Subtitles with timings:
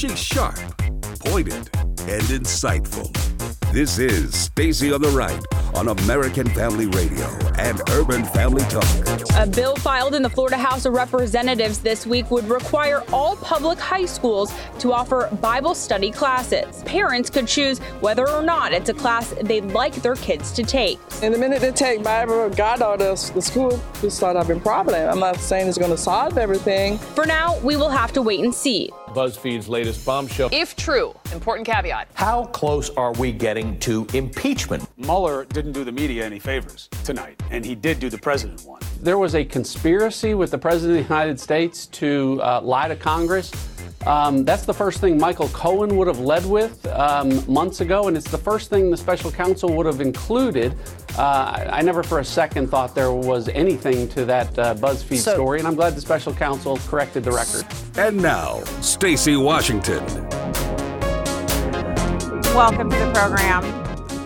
[0.00, 0.56] She's sharp,
[1.26, 1.68] pointed,
[2.08, 3.12] and insightful.
[3.70, 5.38] This is Stacy on the Right
[5.76, 7.26] on American Family Radio
[7.58, 8.82] and Urban Family Talk.
[9.36, 13.78] A bill filed in the Florida House of Representatives this week would require all public
[13.78, 16.82] high schools to offer Bible study classes.
[16.84, 20.98] Parents could choose whether or not it's a class they'd like their kids to take.
[21.22, 24.60] And the minute they take Bible or God out of the school, just start having
[24.60, 24.96] problems.
[24.96, 26.96] I'm not saying it's going to solve everything.
[26.96, 28.90] For now, we will have to wait and see.
[29.10, 30.48] BuzzFeed's latest bombshell.
[30.52, 32.08] If true, important caveat.
[32.14, 34.88] How close are we getting to impeachment?
[34.96, 38.80] Mueller didn't do the media any favors tonight, and he did do the president one.
[39.00, 42.96] There was a conspiracy with the President of the United States to uh, lie to
[42.96, 43.50] Congress.
[44.06, 48.16] Um, that's the first thing Michael Cohen would have led with um, months ago, and
[48.16, 50.74] it's the first thing the special counsel would have included.
[51.18, 55.34] Uh, I never for a second thought there was anything to that uh, BuzzFeed so,
[55.34, 57.66] story, and I'm glad the special counsel corrected the record.
[57.98, 60.02] And now, Stacy Washington.
[62.54, 63.62] Welcome to the program.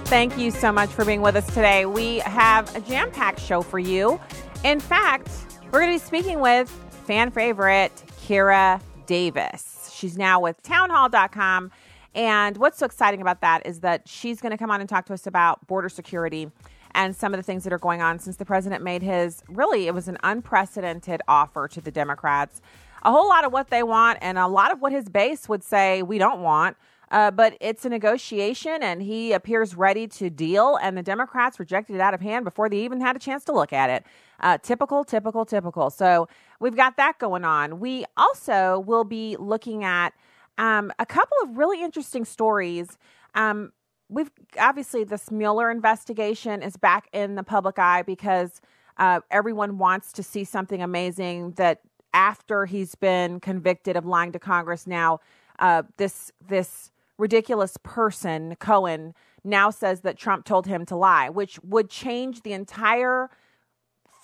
[0.05, 1.85] Thank you so much for being with us today.
[1.85, 4.21] We have a jam packed show for you.
[4.63, 5.29] In fact,
[5.73, 6.71] we're going to be speaking with
[7.07, 7.93] fan favorite
[8.25, 9.91] Kira Davis.
[9.95, 11.71] She's now with townhall.com.
[12.15, 15.07] And what's so exciting about that is that she's going to come on and talk
[15.07, 16.51] to us about border security
[16.95, 19.87] and some of the things that are going on since the president made his really,
[19.89, 22.63] it was an unprecedented offer to the Democrats.
[23.03, 25.63] A whole lot of what they want and a lot of what his base would
[25.63, 26.77] say we don't want.
[27.11, 30.77] Uh, but it's a negotiation, and he appears ready to deal.
[30.83, 33.53] And the Democrats rejected it out of hand before they even had a chance to
[33.53, 34.05] look at it.
[34.41, 35.91] Uh, typical, typical, typical.
[35.91, 36.29] So
[36.61, 37.81] we've got that going on.
[37.81, 40.15] We also will be looking at
[40.59, 42.99] um, a couple of really interesting stories.
[43.35, 43.73] Um,
[44.09, 48.61] we've obviously this Mueller investigation is back in the public eye because
[48.99, 51.81] uh, everyone wants to see something amazing that
[52.13, 55.19] after he's been convicted of lying to Congress now
[55.59, 59.15] uh, this this ridiculous person Cohen
[59.45, 63.31] now says that Trump told him to lie, which would change the entire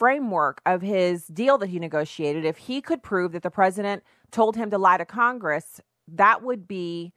[0.00, 2.46] framework of his deal that he negotiated.
[2.46, 5.78] If he could prove that the president told him to lie to Congress,
[6.08, 7.12] that would be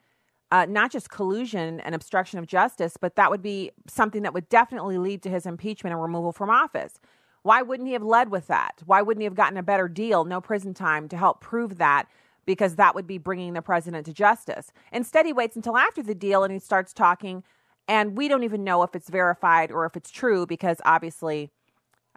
[0.51, 4.49] uh, not just collusion and obstruction of justice, but that would be something that would
[4.49, 6.99] definitely lead to his impeachment and removal from office.
[7.43, 8.81] Why wouldn't he have led with that?
[8.85, 12.09] Why wouldn't he have gotten a better deal, no prison time, to help prove that?
[12.45, 14.73] Because that would be bringing the president to justice.
[14.91, 17.45] Instead, he waits until after the deal and he starts talking,
[17.87, 21.49] and we don't even know if it's verified or if it's true because obviously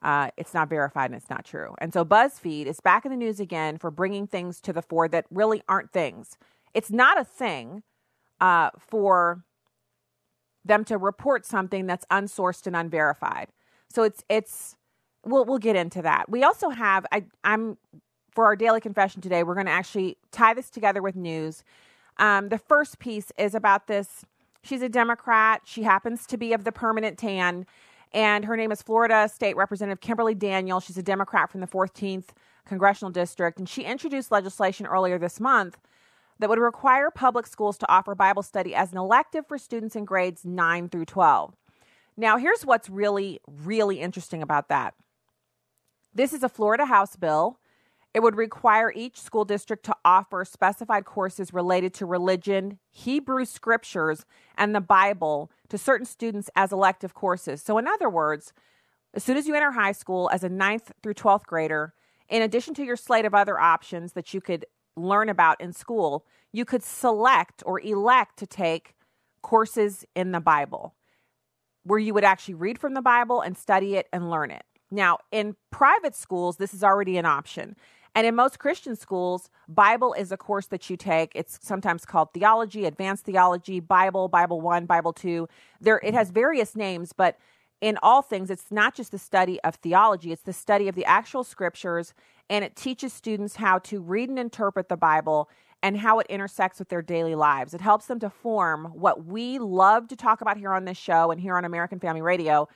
[0.02, 1.74] uh, it's not verified and it's not true.
[1.78, 5.08] And so BuzzFeed is back in the news again for bringing things to the fore
[5.08, 6.36] that really aren't things.
[6.74, 7.82] It's not a thing
[8.40, 9.44] uh, for
[10.64, 13.48] them to report something that's unsourced and unverified.
[13.88, 14.76] So it's it's
[15.24, 16.28] we'll we'll get into that.
[16.28, 17.78] We also have I I'm
[18.30, 19.42] for our daily confession today.
[19.42, 21.64] We're going to actually tie this together with news.
[22.18, 24.26] Um, the first piece is about this.
[24.62, 25.62] She's a Democrat.
[25.64, 27.66] She happens to be of the permanent tan
[28.12, 30.80] and her name is Florida State Representative Kimberly Daniel.
[30.80, 32.28] She's a Democrat from the 14th
[32.66, 35.78] Congressional District, and she introduced legislation earlier this month
[36.38, 40.04] that would require public schools to offer Bible study as an elective for students in
[40.04, 41.54] grades 9 through 12.
[42.16, 44.94] Now, here's what's really, really interesting about that.
[46.14, 47.58] This is a Florida House bill.
[48.16, 54.24] It would require each school district to offer specified courses related to religion, Hebrew scriptures,
[54.56, 57.60] and the Bible to certain students as elective courses.
[57.60, 58.54] So, in other words,
[59.12, 61.92] as soon as you enter high school as a ninth through 12th grader,
[62.30, 64.64] in addition to your slate of other options that you could
[64.96, 68.94] learn about in school, you could select or elect to take
[69.42, 70.94] courses in the Bible
[71.82, 74.64] where you would actually read from the Bible and study it and learn it.
[74.90, 77.76] Now, in private schools, this is already an option.
[78.16, 81.32] And in most Christian schools, Bible is a course that you take.
[81.34, 85.46] It's sometimes called theology, advanced theology, Bible, Bible 1, Bible 2.
[85.82, 87.36] There it has various names, but
[87.82, 91.04] in all things it's not just the study of theology, it's the study of the
[91.04, 92.14] actual scriptures
[92.48, 95.50] and it teaches students how to read and interpret the Bible
[95.82, 97.74] and how it intersects with their daily lives.
[97.74, 101.30] It helps them to form what we love to talk about here on this show
[101.30, 102.66] and here on American Family Radio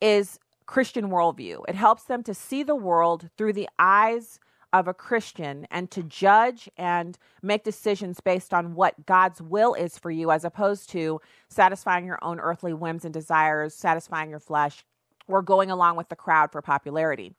[0.00, 1.64] is Christian worldview.
[1.66, 4.38] It helps them to see the world through the eyes
[4.72, 9.98] of a Christian and to judge and make decisions based on what God's will is
[9.98, 14.84] for you, as opposed to satisfying your own earthly whims and desires, satisfying your flesh,
[15.28, 17.34] or going along with the crowd for popularity.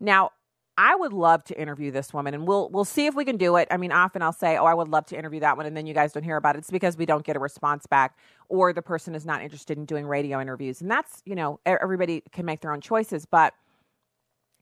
[0.00, 0.30] Now,
[0.76, 3.56] I would love to interview this woman, and we'll we'll see if we can do
[3.56, 3.68] it.
[3.70, 5.86] I mean, often I'll say, "Oh, I would love to interview that one," and then
[5.86, 6.60] you guys don't hear about it.
[6.60, 8.16] It's because we don't get a response back,
[8.48, 12.22] or the person is not interested in doing radio interviews, and that's you know everybody
[12.32, 13.24] can make their own choices.
[13.24, 13.54] But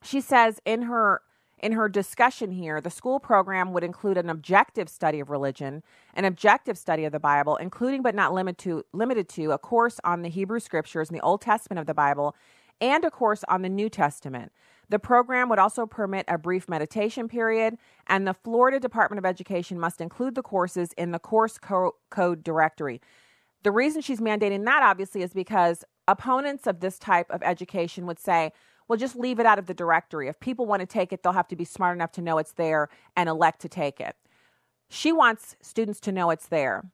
[0.02, 1.22] she says in her
[1.62, 6.24] In her discussion here, the school program would include an objective study of religion, an
[6.24, 10.22] objective study of the Bible, including but not limited to, limited to a course on
[10.22, 12.34] the Hebrew Scriptures and the Old Testament of the Bible,
[12.80, 14.50] and a course on the New Testament.
[14.88, 17.78] The program would also permit a brief meditation period,
[18.08, 22.42] and the Florida Department of Education must include the courses in the course co- code
[22.42, 23.00] directory.
[23.62, 28.18] The reason she's mandating that, obviously, is because opponents of this type of education would
[28.18, 28.52] say,
[28.88, 30.29] well, just leave it out of the directory.
[30.29, 32.52] If people want to take it, they'll have to be smart enough to know it's
[32.52, 34.17] there and elect to take it.
[34.88, 36.84] She wants students to know it's there.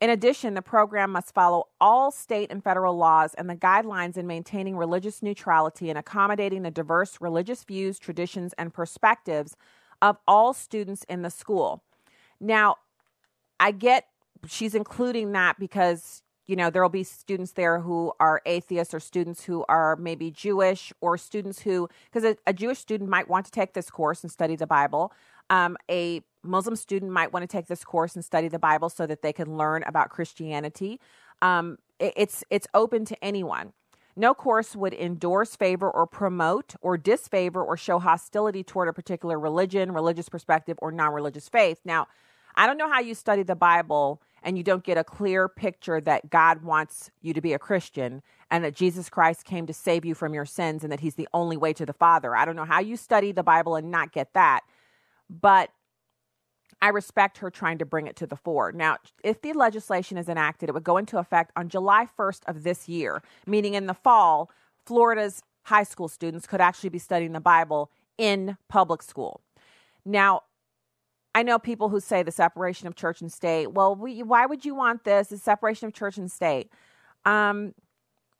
[0.00, 4.26] In addition, the program must follow all state and federal laws and the guidelines in
[4.26, 9.56] maintaining religious neutrality and accommodating the diverse religious views, traditions, and perspectives
[10.00, 11.82] of all students in the school.
[12.40, 12.76] Now,
[13.58, 14.06] I get
[14.46, 18.98] she's including that because you know there will be students there who are atheists or
[18.98, 23.46] students who are maybe jewish or students who because a, a, jewish student might want
[23.46, 25.12] to take this course and study the bible.
[25.50, 29.06] Um, a muslim student might want to take this course and study the bible so
[29.06, 30.98] that they can learn about christianity.
[31.40, 33.72] Um, it, it's it's open to anyone.
[34.16, 39.38] No course would endorse, favor, or promote, or disfavor, or show hostility toward a particular
[39.38, 41.78] religion, religious perspective, or non religious faith.
[41.84, 42.08] Now,
[42.56, 46.00] I don't know how you study the Bible and you don't get a clear picture
[46.00, 50.04] that God wants you to be a Christian and that Jesus Christ came to save
[50.04, 52.34] you from your sins and that he's the only way to the Father.
[52.34, 54.60] I don't know how you study the Bible and not get that,
[55.28, 55.70] but
[56.80, 58.72] I respect her trying to bring it to the fore.
[58.72, 62.62] Now, if the legislation is enacted, it would go into effect on July 1st of
[62.62, 64.50] this year, meaning in the fall,
[64.86, 69.42] Florida's high school students could actually be studying the Bible in public school.
[70.04, 70.42] Now,
[71.34, 73.72] I know people who say the separation of church and state.
[73.72, 75.28] Well, we, why would you want this?
[75.28, 76.70] The separation of church and state.
[77.24, 77.74] Um,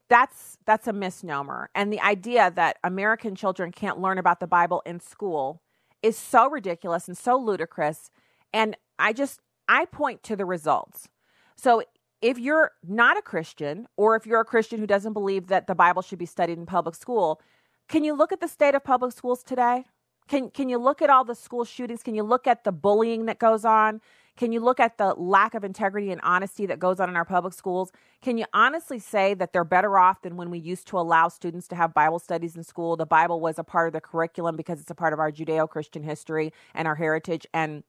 [0.08, 1.70] that's that's a misnomer.
[1.74, 5.60] And the idea that American children can't learn about the Bible in school
[6.02, 8.10] is so ridiculous and so ludicrous.
[8.52, 11.08] And I just I point to the results.
[11.56, 11.82] So
[12.22, 15.74] if you're not a Christian, or if you're a Christian who doesn't believe that the
[15.74, 17.40] Bible should be studied in public school,
[17.88, 19.84] can you look at the state of public schools today?
[20.28, 22.02] Can can you look at all the school shootings?
[22.02, 24.00] Can you look at the bullying that goes on?
[24.36, 27.24] Can you look at the lack of integrity and honesty that goes on in our
[27.24, 27.90] public schools?
[28.22, 31.66] Can you honestly say that they're better off than when we used to allow students
[31.68, 32.96] to have Bible studies in school?
[32.96, 35.68] The Bible was a part of the curriculum because it's a part of our Judeo
[35.68, 37.48] Christian history and our heritage.
[37.52, 37.82] And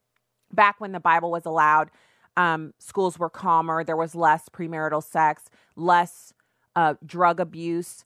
[0.51, 1.91] back when the Bible was allowed,
[2.35, 3.83] um, schools were calmer.
[3.83, 6.33] There was less premarital sex, less
[6.75, 8.05] uh, drug abuse.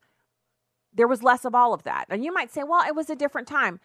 [0.94, 2.08] There was less of all of that.
[2.10, 3.80] And you might say, well, it was a different time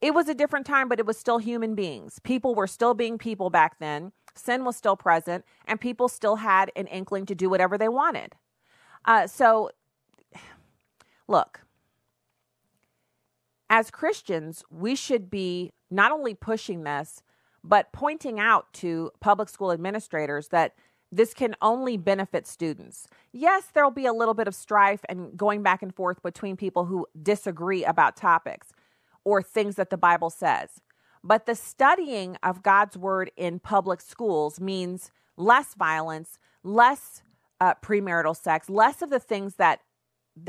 [0.00, 2.20] it was a different time, but it was still human beings.
[2.20, 4.12] People were still being people back then.
[4.34, 8.36] Sin was still present, and people still had an inkling to do whatever they wanted.
[9.04, 9.70] Uh, so,
[11.26, 11.60] look,
[13.68, 17.22] as Christians, we should be not only pushing this,
[17.64, 20.74] but pointing out to public school administrators that
[21.10, 23.08] this can only benefit students.
[23.32, 26.84] Yes, there'll be a little bit of strife and going back and forth between people
[26.84, 28.68] who disagree about topics
[29.28, 30.80] or things that the Bible says.
[31.22, 37.22] But the studying of God's word in public schools means less violence, less
[37.60, 39.80] uh, premarital sex, less of the things that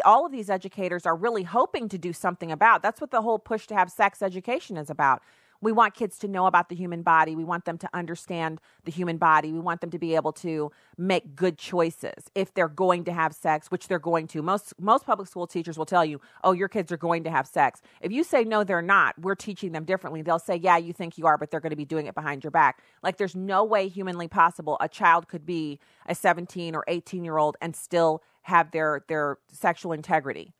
[0.06, 2.82] all of these educators are really hoping to do something about.
[2.82, 5.22] That's what the whole push to have sex education is about.
[5.62, 7.36] We want kids to know about the human body.
[7.36, 9.52] We want them to understand the human body.
[9.52, 13.36] We want them to be able to make good choices if they're going to have
[13.36, 14.42] sex, which they're going to.
[14.42, 17.46] Most most public school teachers will tell you, "Oh, your kids are going to have
[17.46, 20.22] sex." If you say no, they're not, we're teaching them differently.
[20.22, 22.44] They'll say, "Yeah, you think you are, but they're going to be doing it behind
[22.44, 26.86] your back." Like there's no way humanly possible a child could be a 17 or
[26.88, 30.54] 18 year old and still have their their sexual integrity.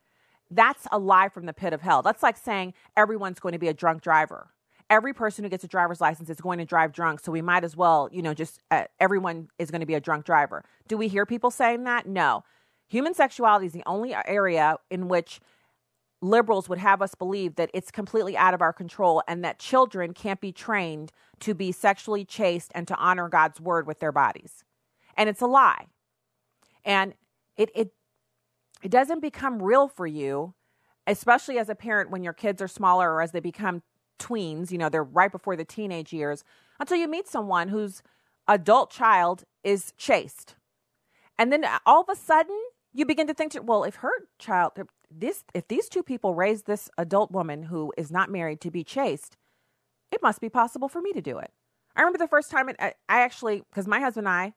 [0.52, 2.02] That's a lie from the pit of hell.
[2.02, 4.50] That's like saying everyone's going to be a drunk driver
[4.90, 7.20] every person who gets a driver's license is going to drive drunk.
[7.20, 10.00] So we might as well, you know, just uh, everyone is going to be a
[10.00, 10.64] drunk driver.
[10.88, 12.08] Do we hear people saying that?
[12.08, 12.44] No.
[12.88, 15.40] Human sexuality is the only area in which
[16.22, 20.14] liberals would have us believe that it's completely out of our control and that children
[20.14, 24.64] can't be trained to be sexually chaste and to honor God's word with their bodies.
[25.16, 25.86] And it's a lie.
[26.84, 27.14] And
[27.56, 27.92] it it
[28.82, 30.56] it doesn't become real for you,
[31.06, 33.84] especially as a parent when your kids are smaller or as they become
[34.20, 36.44] tweens, you know, they're right before the teenage years,
[36.80, 38.02] until you meet someone whose
[38.48, 40.56] adult child is chaste.
[41.38, 42.60] And then uh, all of a sudden,
[42.94, 44.74] you begin to think, well, if her child,
[45.10, 48.84] this, if these two people raise this adult woman who is not married to be
[48.84, 49.38] chaste,
[50.12, 51.52] it must be possible for me to do it.
[51.96, 54.54] I remember the first time it, I, uh, I actually, because my husband and I,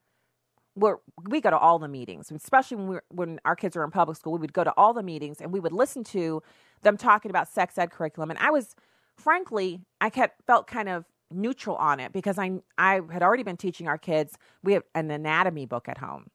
[0.75, 4.17] were, we go to all the meetings, especially when when our kids are in public
[4.17, 4.33] school.
[4.33, 6.41] We would go to all the meetings and we would listen to
[6.81, 8.31] them talking about sex ed curriculum.
[8.31, 8.75] And I was
[9.17, 13.57] frankly, I kept felt kind of neutral on it because I I had already been
[13.57, 14.37] teaching our kids.
[14.63, 16.27] We have an anatomy book at home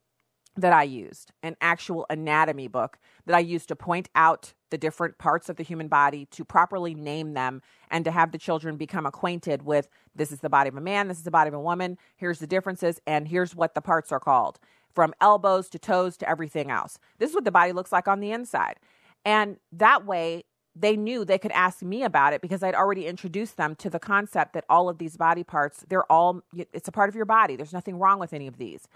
[0.57, 5.17] that I used, an actual anatomy book that I used to point out the different
[5.17, 9.07] parts of the human body, to properly name them, and to have the children become
[9.07, 11.61] acquainted with this is the body of a man, this is the body of a
[11.61, 14.59] woman, here's the differences, and here's what the parts are called
[14.95, 16.99] from elbows to toes to everything else.
[17.19, 18.77] This is what the body looks like on the inside.
[19.25, 20.45] And that way,
[20.81, 23.99] they knew they could ask me about it because I'd already introduced them to the
[23.99, 27.57] concept that all of these body parts, they're all, it's a part of your body.
[27.57, 28.87] There's nothing wrong with any of these.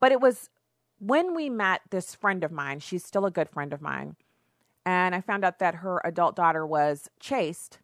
[0.00, 0.50] But it was
[0.98, 4.16] when we met this friend of mine, she's still a good friend of mine,
[4.86, 7.78] and I found out that her adult daughter was chaste.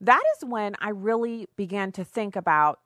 [0.00, 2.80] That is when I really began to think about,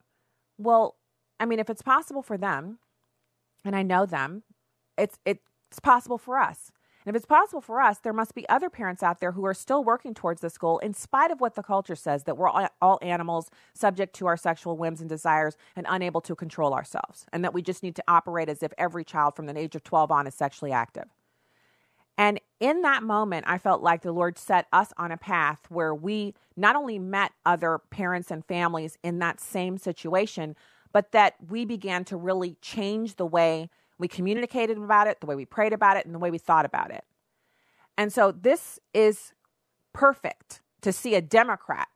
[0.57, 0.95] well,
[1.39, 2.79] I mean, if it's possible for them,
[3.63, 4.43] and I know them,
[4.97, 6.71] it's it's possible for us.
[7.05, 9.53] And if it's possible for us, there must be other parents out there who are
[9.53, 12.99] still working towards this goal, in spite of what the culture says that we're all,
[13.01, 17.53] animals subject to our sexual whims and desires and unable to control ourselves, and that
[17.53, 20.27] we just need to operate as if every child from the age of 12 on
[20.27, 21.05] is sexually active.
[22.17, 25.95] And in that moment, I felt like the Lord set us on a path where
[25.95, 30.55] we not only met other parents and families in that same situation,
[30.91, 35.35] but that we began to really change the way we communicated about it, the way
[35.35, 37.03] we prayed about it, and the way we thought about it.
[37.97, 39.33] And so this is
[39.93, 41.87] perfect to see a Democrat.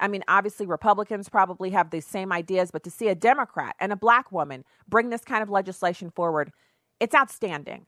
[0.00, 3.92] I mean, obviously, Republicans probably have the same ideas, but to see a Democrat and
[3.92, 6.52] a black woman bring this kind of legislation forward,
[6.98, 7.86] it's outstanding.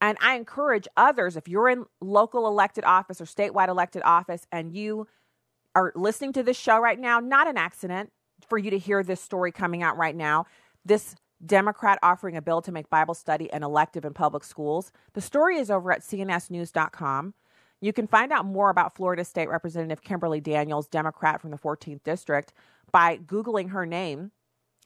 [0.00, 4.72] And I encourage others, if you're in local elected office or statewide elected office and
[4.72, 5.06] you
[5.74, 8.10] are listening to this show right now, not an accident
[8.48, 10.46] for you to hear this story coming out right now.
[10.84, 14.92] This Democrat offering a bill to make Bible study an elective in public schools.
[15.14, 17.34] The story is over at cnsnews.com.
[17.80, 22.04] You can find out more about Florida State Representative Kimberly Daniels, Democrat from the 14th
[22.04, 22.52] District,
[22.92, 24.30] by Googling her name.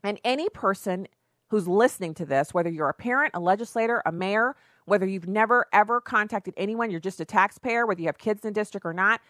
[0.03, 1.07] And any person
[1.51, 5.67] who's listening to this, whether you're a parent, a legislator, a mayor, whether you've never
[5.73, 8.95] ever contacted anyone, you're just a taxpayer, whether you have kids in the district or
[8.95, 9.21] not,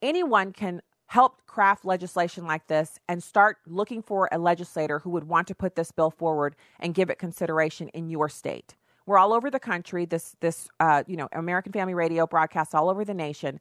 [0.00, 5.24] anyone can help craft legislation like this and start looking for a legislator who would
[5.24, 8.74] want to put this bill forward and give it consideration in your state.
[9.06, 10.04] We're all over the country.
[10.04, 13.58] This this uh, you know American Family Radio broadcasts all over the nation,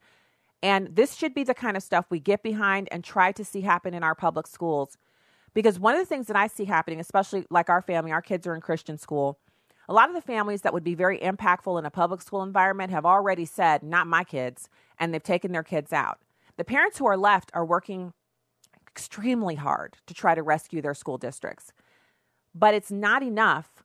[0.61, 3.61] and this should be the kind of stuff we get behind and try to see
[3.61, 4.97] happen in our public schools.
[5.53, 8.45] Because one of the things that I see happening, especially like our family, our kids
[8.45, 9.39] are in Christian school.
[9.87, 12.91] A lot of the families that would be very impactful in a public school environment
[12.91, 14.67] have already said, "Not my kids,"
[14.99, 16.19] and they've taken their kids out.
[16.57, 18.13] The parents who are left are working
[18.89, 21.71] extremely hard to try to rescue their school districts.
[22.53, 23.83] But it's not enough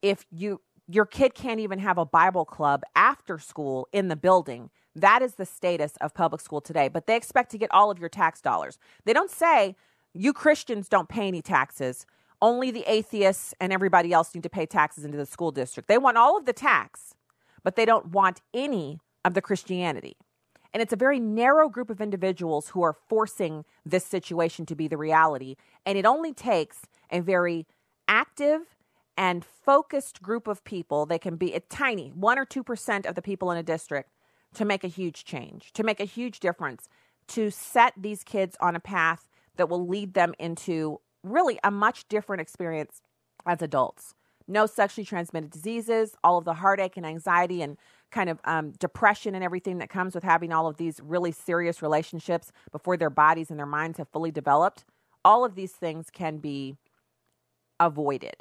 [0.00, 4.70] if you your kid can't even have a Bible club after school in the building.
[4.94, 6.88] That is the status of public school today.
[6.88, 8.78] But they expect to get all of your tax dollars.
[9.04, 9.76] They don't say
[10.12, 12.04] you Christians don't pay any taxes.
[12.40, 15.88] Only the atheists and everybody else need to pay taxes into the school district.
[15.88, 17.14] They want all of the tax,
[17.62, 20.16] but they don't want any of the Christianity.
[20.72, 24.88] And it's a very narrow group of individuals who are forcing this situation to be
[24.88, 25.56] the reality.
[25.84, 27.66] And it only takes a very
[28.08, 28.76] active
[29.16, 31.04] and focused group of people.
[31.04, 34.10] They can be a tiny, one or 2% of the people in a district
[34.54, 36.88] to make a huge change, to make a huge difference,
[37.28, 42.08] to set these kids on a path that will lead them into really a much
[42.08, 43.00] different experience
[43.46, 44.14] as adults.
[44.48, 47.76] No sexually transmitted diseases, all of the heartache and anxiety and
[48.12, 51.82] kind of um, depression and everything that comes with having all of these really serious
[51.82, 54.84] relationships before their bodies and their minds have fully developed,
[55.24, 56.76] all of these things can be
[57.80, 58.36] avoided.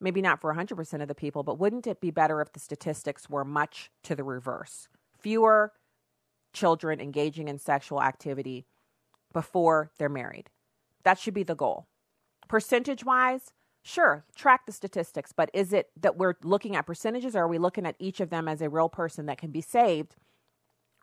[0.00, 3.28] Maybe not for 100% of the people, but wouldn't it be better if the statistics
[3.28, 4.88] were much to the reverse?
[5.18, 5.72] Fewer
[6.52, 8.66] children engaging in sexual activity
[9.32, 10.50] before they're married.
[11.04, 11.86] That should be the goal.
[12.48, 13.52] Percentage wise,
[13.88, 17.56] Sure, track the statistics, but is it that we're looking at percentages or are we
[17.56, 20.16] looking at each of them as a real person that can be saved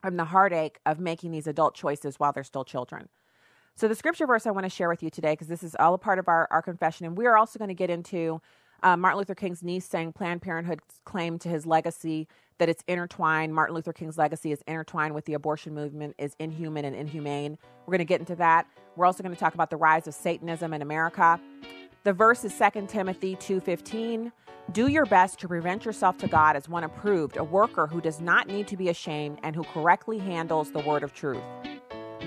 [0.02, 3.08] from the heartache of making these adult choices while they're still children?
[3.74, 5.94] So, the scripture verse I want to share with you today, because this is all
[5.94, 8.42] a part of our, our confession, and we are also going to get into
[8.84, 13.56] uh, Martin Luther King's niece saying Planned Parenthood's claim to his legacy that it's intertwined.
[13.56, 17.58] Martin Luther King's legacy is intertwined with the abortion movement, is inhuman and inhumane.
[17.86, 18.68] We're going to get into that.
[18.98, 21.40] We're also going to talk about the rise of Satanism in America.
[22.06, 24.34] The verse is 2 Timothy 2:15.
[24.74, 28.20] Do your best to present yourself to God as one approved, a worker who does
[28.20, 31.42] not need to be ashamed and who correctly handles the word of truth.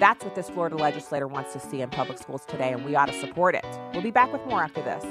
[0.01, 3.09] That's what this Florida legislator wants to see in public schools today, and we ought
[3.09, 3.67] to support it.
[3.93, 5.05] We'll be back with more after this.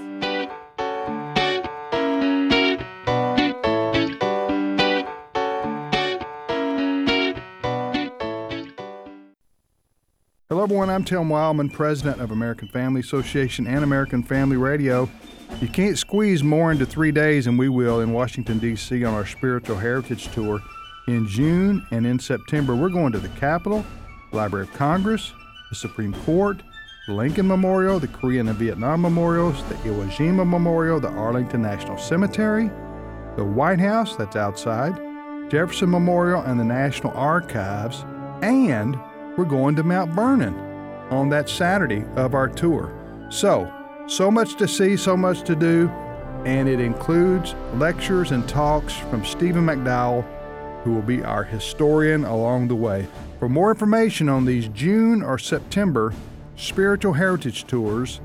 [10.48, 10.92] Hello, everyone.
[10.92, 15.10] I'm Tim Wildmon, president of American Family Association and American Family Radio.
[15.60, 19.04] You can't squeeze more into three days, and we will in Washington, D.C.
[19.04, 20.62] on our Spiritual Heritage Tour.
[21.08, 23.84] In June and in September, we're going to the Capitol,
[24.34, 25.34] Library of Congress,
[25.72, 26.62] the Supreme Court,
[27.08, 31.98] the Lincoln Memorial, the Korean and Vietnam Memorials, the Iwo Jima Memorial, the Arlington National
[31.98, 32.70] Cemetery,
[33.36, 34.96] the White House, that's outside,
[35.50, 38.06] Jefferson Memorial, and the National Archives.
[38.44, 38.96] And
[39.38, 40.56] we're going to Mount Vernon
[41.10, 42.92] on that Saturday of our tour.
[43.30, 43.72] So,
[44.08, 45.90] so much to see, so much to do,
[46.46, 50.24] and it includes lectures and talks from Stephen McDowell,
[50.84, 53.08] who will be our historian along the way.
[53.40, 56.14] For more information on these June or September
[56.56, 58.22] spiritual heritage tours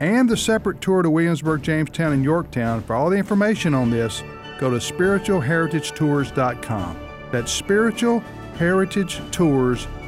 [0.00, 4.22] and the separate tour to Williamsburg, Jamestown, and Yorktown, for all the information on this,
[4.58, 7.00] go to spiritualheritagetours.com.
[7.30, 7.52] That's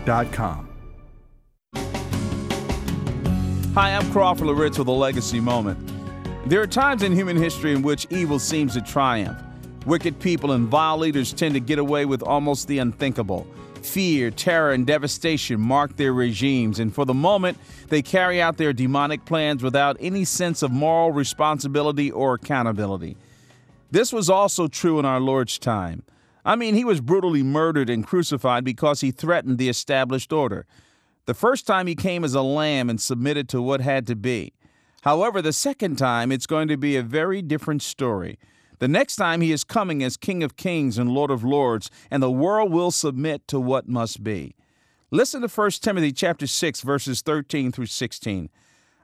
[0.05, 0.69] spiritualheritagetours.com.
[3.75, 5.79] Hi, I'm Crawford Loritts with a legacy moment.
[6.47, 9.41] There are times in human history in which evil seems to triumph.
[9.87, 13.47] Wicked people and vile leaders tend to get away with almost the unthinkable.
[13.83, 18.73] Fear, terror, and devastation mark their regimes, and for the moment, they carry out their
[18.73, 23.17] demonic plans without any sense of moral responsibility or accountability.
[23.91, 26.05] This was also true in our Lord's time.
[26.45, 30.67] I mean, he was brutally murdered and crucified because he threatened the established order.
[31.27, 34.53] The first time he came as a lamb and submitted to what had to be.
[35.03, 38.39] However, the second time it's going to be a very different story.
[38.81, 42.21] The next time he is coming as King of Kings and Lord of Lords, and
[42.21, 44.57] the world will submit to what must be.
[45.13, 48.49] Listen to 1 Timothy chapter 6 verses 13 through 16.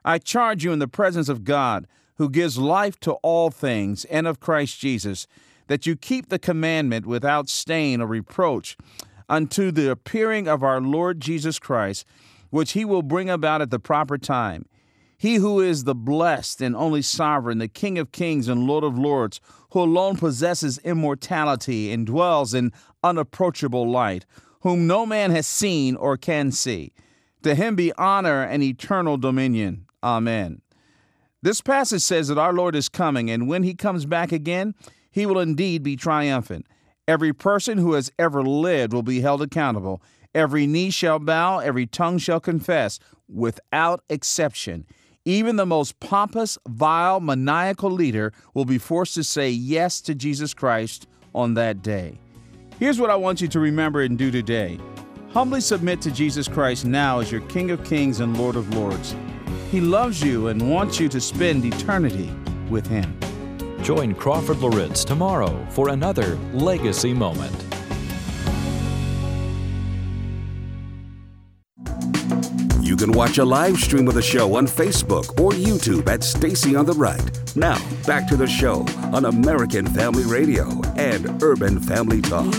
[0.05, 4.27] I charge you in the presence of God, who gives life to all things, and
[4.27, 5.29] of Christ Jesus,
[5.69, 8.77] that you keep the commandment without stain or reproach
[9.29, 12.05] unto the appearing of our Lord Jesus Christ,
[12.51, 14.67] which he will bring about at the proper time.
[15.17, 18.99] He who is the blessed and only sovereign, the King of kings and Lord of
[18.99, 24.25] lords, who alone possesses immortality and dwells in unapproachable light,
[24.61, 26.93] whom no man has seen or can see.
[27.43, 29.87] To him be honor and eternal dominion.
[30.03, 30.63] Amen.
[31.43, 34.75] This passage says that our Lord is coming, and when he comes back again,
[35.19, 36.67] he will indeed be triumphant.
[37.07, 40.03] Every person who has ever lived will be held accountable.
[40.35, 44.87] Every knee shall bow, every tongue shall confess, without exception.
[45.25, 50.55] Even the most pompous, vile, maniacal leader will be forced to say yes to Jesus
[50.55, 52.19] Christ on that day.
[52.79, 54.79] Here's what I want you to remember and do today
[55.31, 59.15] humbly submit to Jesus Christ now as your King of Kings and Lord of Lords.
[59.71, 62.33] He loves you and wants you to spend eternity
[62.71, 63.19] with Him.
[63.83, 67.65] Join Crawford Loritts tomorrow for another Legacy Moment.
[72.83, 76.75] You can watch a live stream of the show on Facebook or YouTube at Stacy
[76.75, 77.57] on the Right.
[77.57, 82.53] Now, back to the show on American Family Radio and Urban Family Talk.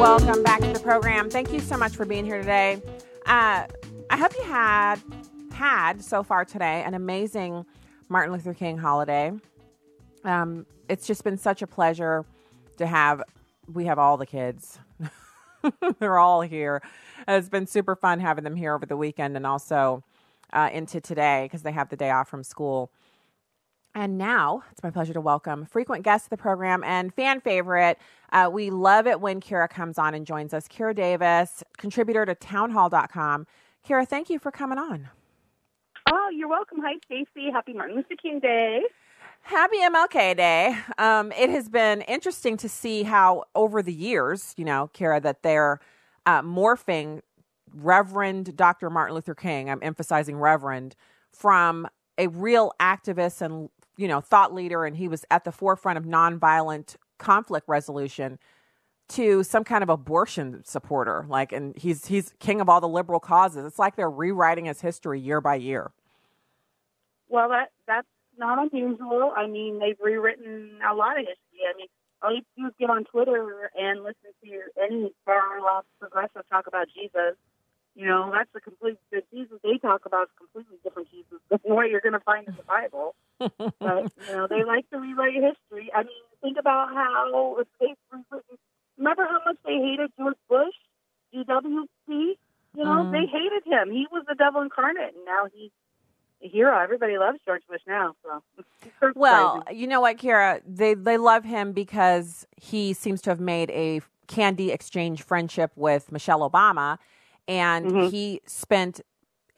[0.00, 1.28] Welcome back to the program.
[1.28, 2.80] Thank you so much for being here today.
[3.26, 3.66] Uh,
[4.08, 4.96] I hope you had
[5.60, 7.66] had so far today an amazing
[8.08, 9.30] Martin Luther King holiday.
[10.24, 12.24] Um, it's just been such a pleasure
[12.78, 13.22] to have.
[13.70, 14.78] We have all the kids.
[15.98, 16.80] They're all here.
[17.28, 20.02] It's been super fun having them here over the weekend and also
[20.54, 22.90] uh, into today because they have the day off from school.
[23.94, 27.98] And now it's my pleasure to welcome frequent guest of the program and fan favorite.
[28.32, 30.66] Uh, we love it when Kira comes on and joins us.
[30.68, 33.46] Kira Davis, contributor to townhall.com.
[33.86, 35.10] Kira, thank you for coming on.
[36.12, 36.78] Oh, you're welcome.
[36.82, 37.50] Hi, Stacy.
[37.52, 38.82] Happy Martin Luther King Day.
[39.42, 40.76] Happy MLK Day.
[40.98, 45.42] Um, it has been interesting to see how over the years, you know, Kara, that
[45.42, 45.80] they're
[46.26, 47.20] uh, morphing
[47.72, 48.90] Reverend Dr.
[48.90, 50.96] Martin Luther King, I'm emphasizing Reverend,
[51.32, 55.98] from a real activist and you know, thought leader and he was at the forefront
[55.98, 58.38] of nonviolent conflict resolution
[59.10, 61.26] to some kind of abortion supporter.
[61.28, 63.64] Like and he's he's king of all the liberal causes.
[63.66, 65.90] It's like they're rewriting his history year by year.
[67.30, 69.32] Well that that's not unusual.
[69.34, 71.64] I mean, they've rewritten a lot of history.
[71.64, 71.88] I mean,
[72.22, 76.44] all you do is get on Twitter and listen to your, any far left progressive
[76.50, 77.36] talk about Jesus
[77.94, 81.58] you know, that's a complete the Jesus they talk about is completely different Jesus than
[81.64, 83.14] what you're going to find in the Bible.
[83.38, 85.90] but you know, they like to rewrite history.
[85.94, 87.94] I mean, think about how if they
[88.96, 90.74] remember how much they hated George Bush,
[91.34, 92.36] GWC.
[92.76, 93.10] You know, mm.
[93.10, 93.90] they hated him.
[93.90, 95.72] He was the devil incarnate, and now he's
[96.40, 96.78] hero.
[96.78, 98.14] Everybody loves George Bush now.
[98.24, 98.42] So,
[99.14, 100.60] well, you know what, Kira?
[100.66, 106.10] They they love him because he seems to have made a candy exchange friendship with
[106.12, 106.98] Michelle Obama,
[107.48, 108.10] and Mhm.
[108.10, 109.00] he spent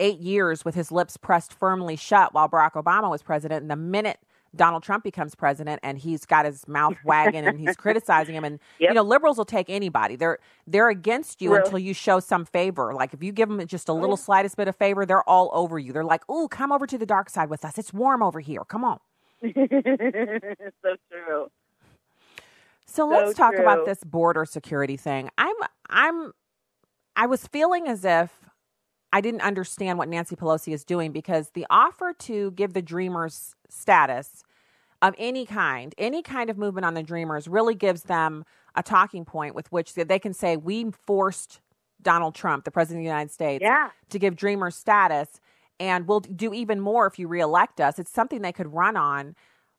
[0.01, 3.63] eight years with his lips pressed firmly shut while Barack Obama was president.
[3.63, 4.19] And the minute
[4.55, 8.61] Donald Trump becomes president and he's got his mouth wagging and he's criticizing him, and
[8.79, 10.17] you know, liberals will take anybody.
[10.17, 11.63] They're they're against you Really?
[11.65, 12.93] until you show some favor.
[12.95, 15.79] Like if you give them just a little slightest bit of favor, they're all over
[15.79, 15.93] you.
[15.93, 17.79] They're like, "Ooh, come over to the dark side with us.
[17.79, 18.63] It's warm over here.
[18.65, 18.99] Come on."
[19.43, 19.51] so
[21.11, 21.49] true.
[22.87, 25.31] So So let's talk about this border security thing.
[25.39, 25.57] I'm
[25.89, 26.33] I'm
[27.17, 28.42] I was feeling as if
[29.13, 33.55] I didn't understand what Nancy Pelosi is doing because the offer to give the Dreamers
[33.69, 34.43] status
[35.03, 38.45] of any kind, any kind of movement on the Dreamers really gives them
[38.75, 41.61] a talking point with which they can say we forced
[42.01, 43.91] Donald Trump, the president of the United States, Yeah.
[44.11, 45.41] to give Dreamers status
[45.79, 47.99] and we'll do even more if you reelect us.
[47.99, 49.35] It's something they could run on.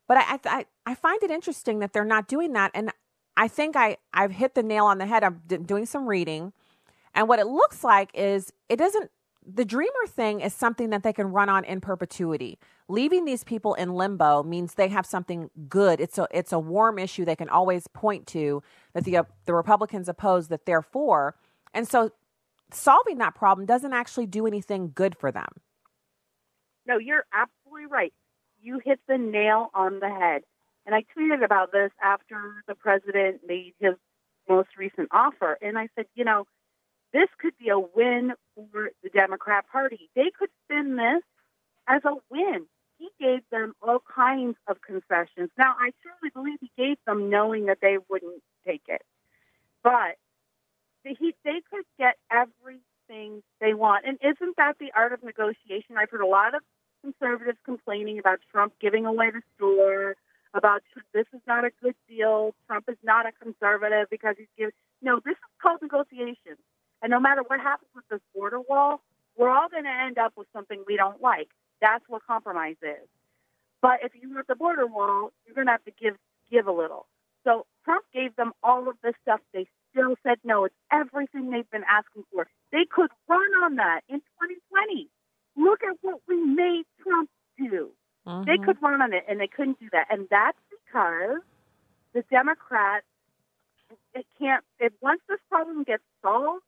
[0.07, 2.71] But I, I, I find it interesting that they're not doing that.
[2.73, 2.91] And
[3.37, 5.23] I think I, I've hit the nail on the head.
[5.23, 6.51] I'm d- doing some reading.
[7.15, 9.11] And what it looks like is it doesn't,
[9.45, 12.59] the dreamer thing is something that they can run on in perpetuity.
[12.87, 15.99] Leaving these people in limbo means they have something good.
[15.99, 18.61] It's a, it's a warm issue they can always point to
[18.93, 21.35] that the, uh, the Republicans oppose that they're for.
[21.73, 22.11] And so
[22.71, 25.49] solving that problem doesn't actually do anything good for them.
[26.85, 28.13] No, you're absolutely right.
[28.61, 30.43] You hit the nail on the head.
[30.85, 33.93] And I tweeted about this after the president made his
[34.49, 35.57] most recent offer.
[35.61, 36.45] And I said, you know,
[37.13, 40.09] this could be a win for the Democrat Party.
[40.15, 41.23] They could spin this
[41.87, 42.65] as a win.
[42.97, 45.49] He gave them all kinds of concessions.
[45.57, 49.01] Now, I truly believe he gave them knowing that they wouldn't take it.
[49.83, 50.17] But
[51.03, 54.05] he, they could get everything they want.
[54.07, 55.97] And isn't that the art of negotiation?
[55.97, 56.61] I've heard a lot of
[57.03, 60.15] conservatives complaining about Trump giving away the store,
[60.53, 60.81] about
[61.13, 62.53] this is not a good deal.
[62.67, 64.73] Trump is not a conservative because he's giving.
[65.01, 66.57] No, this is called negotiation.
[67.03, 69.01] And no matter what happens with this border wall,
[69.37, 71.49] we're all going to end up with something we don't like.
[71.81, 73.07] That's what compromise is.
[73.81, 76.15] But if you want the border wall, you're going to have to give
[76.49, 77.05] give a little.
[77.43, 79.41] So Trump gave them all of this stuff.
[79.53, 80.63] They still said no.
[80.63, 82.47] It's everything they've been asking for.
[82.71, 85.09] They could run on that in 2020.
[85.57, 87.91] Look at what we made Trump do.
[88.25, 88.63] They mm-hmm.
[88.63, 90.07] could run on it, and they couldn't do that.
[90.09, 91.41] And that's because
[92.13, 93.05] the Democrats
[94.13, 94.63] it can't.
[94.79, 96.63] If once this problem gets solved,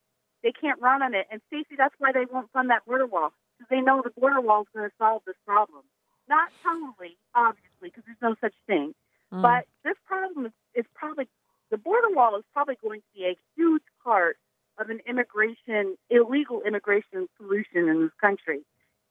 [0.46, 1.26] they can't run on it.
[1.32, 4.40] And Stacey, that's why they won't fund that border wall because they know the border
[4.40, 5.82] wall is going to solve this problem.
[6.30, 8.94] Not totally, obviously, because there's no such thing.
[9.34, 9.42] Mm.
[9.42, 11.28] But this problem is, is probably
[11.72, 14.38] the border wall is probably going to be a huge part
[14.78, 18.62] of an immigration, illegal immigration solution in this country.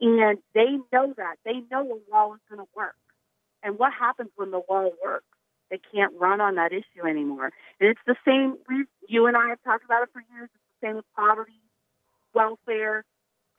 [0.01, 1.37] And they know that.
[1.44, 2.94] They know a wall is going to work.
[3.64, 5.27] And what happens when the wall works?
[5.70, 7.51] They can't run on that issue anymore.
[7.81, 8.59] And it's the same.
[8.68, 10.51] We, you and I have talked about it for years.
[10.55, 11.61] It's with poverty,
[12.35, 13.05] welfare,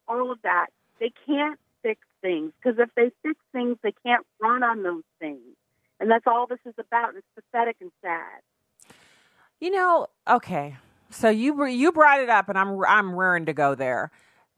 [0.08, 0.68] all of that.
[1.00, 5.42] They can't fix things because if they fix things, they can't run on those things.
[6.00, 7.10] And that's all this is about.
[7.10, 8.42] And it's pathetic and sad.
[9.60, 10.76] You know, okay.
[11.10, 14.12] So you you brought it up, and I'm I'm raring to go there.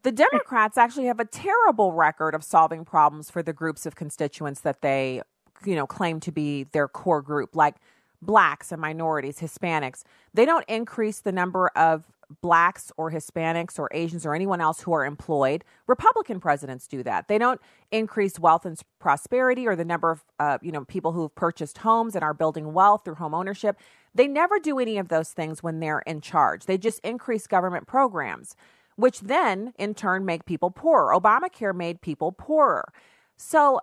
[0.03, 4.61] The Democrats actually have a terrible record of solving problems for the groups of constituents
[4.61, 5.21] that they,
[5.65, 7.75] you know, claim to be their core group, like
[8.21, 10.03] blacks and minorities, Hispanics.
[10.33, 12.05] They don't increase the number of
[12.41, 15.63] blacks or Hispanics or Asians or anyone else who are employed.
[15.87, 17.27] Republican presidents do that.
[17.27, 17.61] They don't
[17.91, 21.79] increase wealth and prosperity or the number of uh, you know people who have purchased
[21.79, 23.77] homes and are building wealth through home ownership.
[24.13, 26.65] They never do any of those things when they're in charge.
[26.65, 28.55] They just increase government programs,
[28.95, 31.13] which then in turn make people poorer.
[31.13, 32.91] Obamacare made people poorer.
[33.37, 33.79] So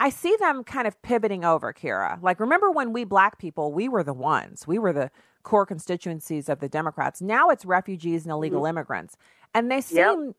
[0.00, 2.22] I see them kind of pivoting over, Kira.
[2.22, 5.10] Like, remember when we black people, we were the ones, we were the
[5.42, 7.20] core constituencies of the Democrats.
[7.22, 8.70] Now it's refugees and illegal Mhm.
[8.70, 9.16] immigrants.
[9.54, 10.34] And they seem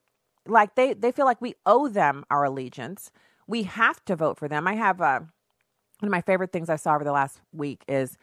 [0.47, 3.11] like they, they feel like we owe them our allegiance.
[3.47, 4.67] We have to vote for them.
[4.67, 8.17] I have uh, one of my favorite things I saw over the last week is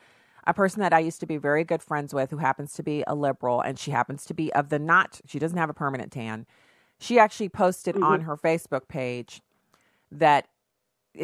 [0.47, 3.05] a person that I used to be very good friends with who happens to be
[3.07, 6.11] a liberal and she happens to be of the not, she doesn't have a permanent
[6.13, 6.47] tan.
[6.99, 8.25] She actually posted on Mhm.
[8.25, 9.43] her Facebook page
[10.11, 10.49] that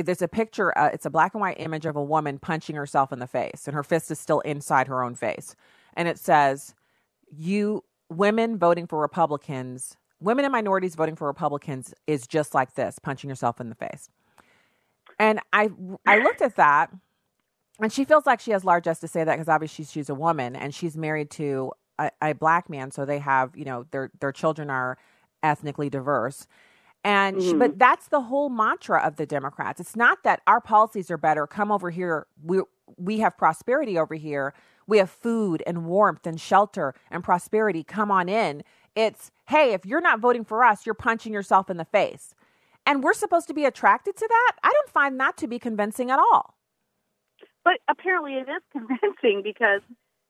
[0.03, 3.13] there's a picture, uh, it's a black and white image of a woman punching herself
[3.13, 5.55] in the face, and her fist is still inside her own face.
[5.95, 6.75] And it says,
[7.31, 12.99] You women voting for Republicans, women and minorities voting for Republicans is just like this,
[12.99, 14.09] punching yourself in the face.
[15.19, 15.71] And I,
[16.07, 16.91] I looked at that,
[17.81, 20.57] and she feels like she has largesse to say that because obviously she's a woman
[20.57, 24.33] and she's married to a, a black man, so they have, you know, their their
[24.33, 24.99] children are
[25.43, 26.47] ethnically diverse.
[27.05, 27.79] And she, but mm-hmm.
[27.79, 29.79] that's the whole mantra of the Democrats.
[29.79, 31.47] It's not that our policies are better.
[31.47, 32.27] Come over here.
[32.43, 32.63] We
[32.97, 34.55] we have prosperity over here.
[34.87, 37.83] we have food and warmth and shelter and prosperity.
[37.83, 38.63] Come on in.
[38.95, 42.35] It's, hey, if you're not voting for us, you're punching yourself in the face.
[42.87, 44.53] And we're supposed to be attracted to that?
[44.63, 46.55] I don't find that to be convincing at all.
[47.65, 49.81] But apparently it is convincing because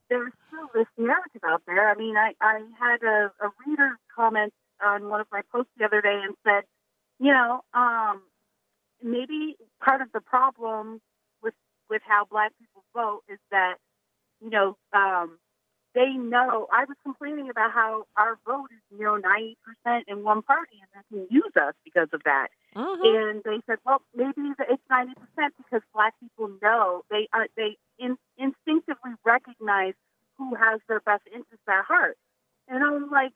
[0.09, 1.91] there's still this narrative out there.
[1.91, 5.85] I mean, I, I had a, a reader comment on one of my posts the
[5.85, 6.65] other day and said,
[7.19, 8.23] you know, um,
[9.03, 11.01] maybe part of the problem
[11.43, 11.55] with
[11.91, 13.77] with how black people vote is that,
[14.41, 15.39] you know, um,
[15.95, 16.67] they know.
[16.73, 20.77] I was complaining about how our vote is, you know, ninety percent in one party,
[20.81, 22.49] and they can use us because of that.
[22.75, 23.17] Mm-hmm.
[23.17, 27.77] And they said, well, maybe it's ninety percent because black people know they are they
[27.99, 29.95] in, instinctively recognize
[30.37, 32.19] who has their best interests at heart.
[32.67, 33.33] And I'm like,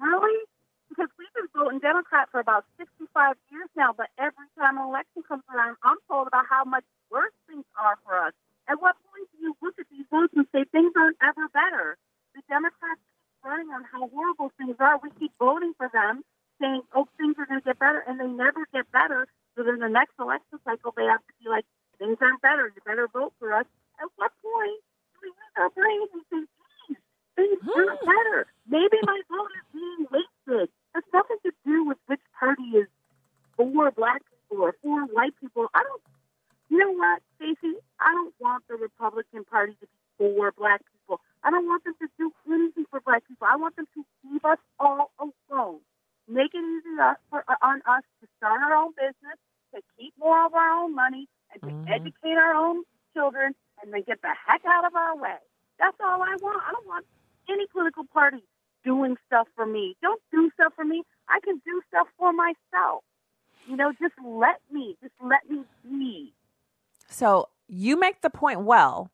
[0.00, 0.44] really?
[0.88, 5.22] Because we've been voting Democrat for about 65 years now, but every time an election
[5.26, 8.32] comes around, I'm told about how much worse things are for us.
[8.68, 11.98] At what point do you look at these votes and say things aren't ever better?
[12.34, 14.98] The Democrats keep running on how horrible things are.
[14.98, 16.22] We keep voting for them,
[16.60, 19.26] saying, oh, things are going to get better, and they never get better.
[19.54, 21.64] So then the next election cycle, they have to be like,
[21.98, 22.68] things aren't better.
[22.74, 23.66] You better vote for us.
[24.02, 24.82] At what point
[25.14, 26.42] do we use our brains and say,
[26.90, 26.98] geez,
[27.36, 28.10] things aren't hmm.
[28.10, 28.38] better?
[28.68, 30.35] Maybe my vote is being wasted.
[30.48, 32.86] It's nothing to do with which party is
[33.56, 35.66] for black people or for white people.
[35.74, 36.02] I don't.
[36.68, 37.76] You know what, Stacey?
[38.00, 41.20] I don't want the Republican Party to be for black people.
[41.44, 43.46] I don't want them to do anything for black people.
[43.48, 45.80] I want them to leave us all alone.
[46.28, 46.96] Make it easy
[47.30, 49.38] for, on us to start our own business,
[49.74, 51.92] to keep more of our own money, and to mm-hmm.
[51.92, 52.82] educate our own
[53.14, 55.38] children, and then get the heck out of our way.
[55.78, 56.62] That's all I want.
[56.66, 57.06] I don't want
[57.48, 58.42] any political party
[58.86, 59.96] doing stuff for me.
[60.00, 61.02] Don't do stuff for me.
[61.28, 63.02] I can do stuff for myself.
[63.68, 66.32] You know, just let me, just let me be.
[67.10, 69.10] So you make the point well,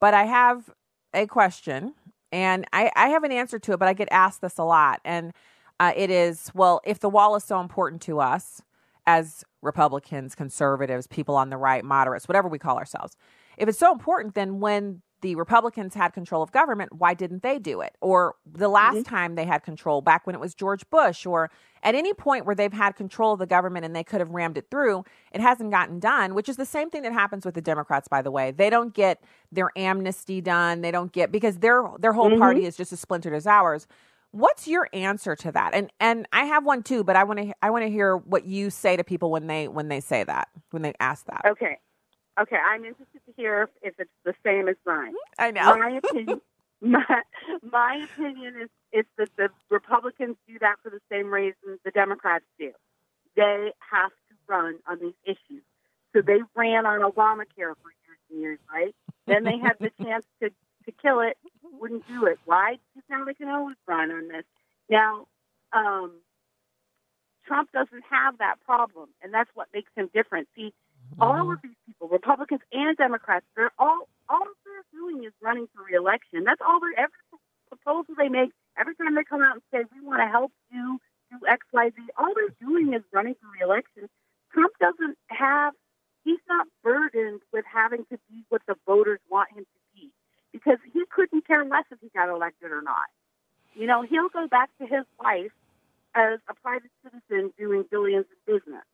[0.00, 0.70] but I have
[1.14, 1.94] a question,
[2.32, 5.00] and I, I have an answer to it, but I get asked this a lot.
[5.04, 5.32] And
[5.78, 8.62] uh, it is well, if the wall is so important to us
[9.06, 13.16] as Republicans, conservatives, people on the right, moderates, whatever we call ourselves,
[13.58, 17.58] if it's so important, then when the Republicans had control of government, why didn't they
[17.58, 17.96] do it?
[18.00, 19.14] Or the last mm-hmm.
[19.14, 21.50] time they had control, back when it was George Bush, or
[21.82, 24.58] at any point where they've had control of the government and they could have rammed
[24.58, 27.60] it through, it hasn't gotten done, which is the same thing that happens with the
[27.60, 28.50] Democrats, by the way.
[28.50, 30.82] They don't get their amnesty done.
[30.82, 32.40] They don't get because their their whole mm-hmm.
[32.40, 33.86] party is just as splintered as ours.
[34.32, 35.74] What's your answer to that?
[35.74, 38.44] And and I have one too, but I want to I want to hear what
[38.44, 41.42] you say to people when they when they say that, when they ask that.
[41.46, 41.78] Okay.
[42.40, 45.12] Okay, I'm interested to hear if it's the same as mine.
[45.38, 45.76] I know.
[45.76, 46.40] My opinion,
[46.80, 47.22] my,
[47.62, 52.44] my opinion is, is that the Republicans do that for the same reason the Democrats
[52.58, 52.72] do.
[53.36, 55.62] They have to run on these issues.
[56.14, 58.94] So they ran on Obamacare for years and years, right?
[59.26, 62.38] Then they had the chance to, to kill it, wouldn't do it.
[62.44, 62.78] Why?
[62.94, 64.44] Because now they can always run on this.
[64.88, 65.26] Now,
[65.72, 66.12] um,
[67.46, 70.48] Trump doesn't have that problem, and that's what makes him different.
[70.54, 70.72] See,
[71.12, 71.22] Mm-hmm.
[71.22, 75.84] All of these people, Republicans and Democrats, they're all all they're doing is running for
[75.84, 76.44] reelection.
[76.44, 77.18] That's all they're every
[77.68, 80.98] proposal they make, every time they come out and say we want to help you
[81.30, 84.08] do X, Y, Z, all they're doing is running for reelection.
[84.52, 85.74] Trump doesn't have
[86.24, 90.10] he's not burdened with having to be what the voters want him to be
[90.52, 93.08] because he couldn't care less if he got elected or not.
[93.74, 95.52] You know, he'll go back to his life
[96.14, 98.84] as a private citizen doing billions in business.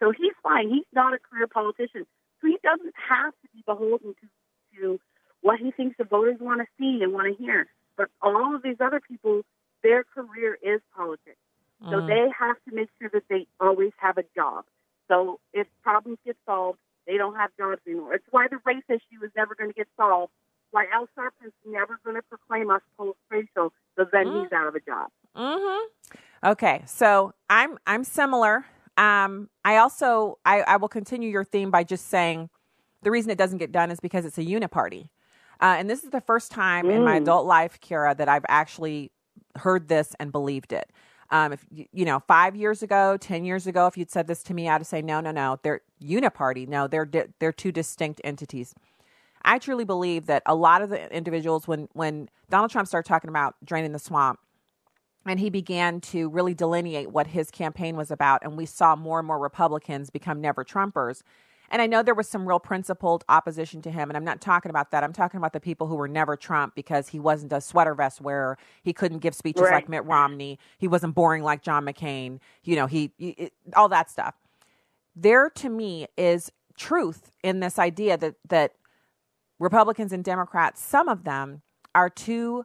[0.00, 0.68] So he's fine.
[0.70, 2.06] He's not a career politician.
[2.40, 5.00] So he doesn't have to be beholden to, to
[5.42, 7.66] what he thinks the voters want to see and want to hear.
[7.96, 9.42] But all of these other people,
[9.82, 11.36] their career is politics.
[11.82, 12.06] So mm.
[12.08, 14.64] they have to make sure that they always have a job.
[15.08, 18.14] So if problems get solved, they don't have jobs anymore.
[18.14, 20.32] It's why the race issue is never going to get solved.
[20.70, 24.42] Why Al Sharpton's never going to proclaim us post-racial, so then mm.
[24.42, 25.10] he's out of a job.
[25.36, 26.50] Mm-hmm.
[26.50, 28.66] Okay, so I'm I'm similar.
[29.00, 32.50] Um, I also I, I will continue your theme by just saying
[33.02, 35.08] the reason it doesn't get done is because it's a uniparty.
[35.58, 36.96] Uh, and this is the first time mm.
[36.96, 37.22] in my mm.
[37.22, 39.10] adult life, Kira, that I've actually
[39.56, 40.90] heard this and believed it.
[41.30, 44.54] Um, if you know, five years ago, ten years ago, if you'd said this to
[44.54, 46.68] me, I'd say, no, no, no, they're uniparty.
[46.68, 48.74] No, they're di- they're two distinct entities.
[49.42, 53.30] I truly believe that a lot of the individuals, when when Donald Trump started talking
[53.30, 54.40] about draining the swamp,
[55.26, 58.42] and he began to really delineate what his campaign was about.
[58.42, 61.22] And we saw more and more Republicans become never Trumpers.
[61.70, 64.10] And I know there was some real principled opposition to him.
[64.10, 65.04] And I'm not talking about that.
[65.04, 68.20] I'm talking about the people who were never Trump because he wasn't a sweater vest
[68.20, 68.58] wearer.
[68.82, 69.74] He couldn't give speeches right.
[69.74, 70.58] like Mitt Romney.
[70.78, 72.40] He wasn't boring like John McCain.
[72.64, 74.34] You know, he, he all that stuff.
[75.14, 78.72] There to me is truth in this idea that, that
[79.60, 81.62] Republicans and Democrats, some of them
[81.94, 82.64] are two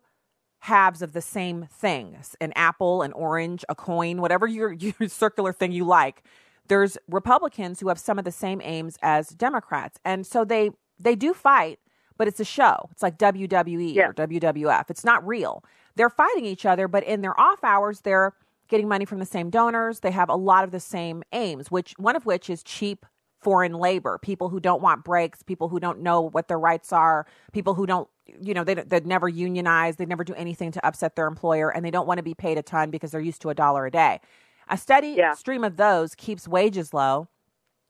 [0.65, 5.53] halves of the same thing an apple, an orange, a coin, whatever your, your circular
[5.53, 6.23] thing you like.
[6.67, 9.99] There's Republicans who have some of the same aims as Democrats.
[10.03, 11.79] And so they they do fight,
[12.17, 12.89] but it's a show.
[12.91, 14.07] It's like WWE yeah.
[14.07, 14.89] or WWF.
[14.89, 15.63] It's not real.
[15.95, 18.33] They're fighting each other, but in their off hours, they're
[18.67, 19.99] getting money from the same donors.
[19.99, 23.05] They have a lot of the same aims, which one of which is cheap
[23.45, 27.27] foreign labor, people who don't want breaks, people who don't know what their rights are,
[27.53, 28.09] people who don't,
[28.41, 31.85] you know, they they never unionize, they never do anything to upset their employer, and
[31.85, 33.91] they don't want to be paid a ton because they're used to a dollar a
[33.91, 34.19] day.
[34.67, 35.35] A steady yeah.
[35.35, 37.27] stream of those keeps wages low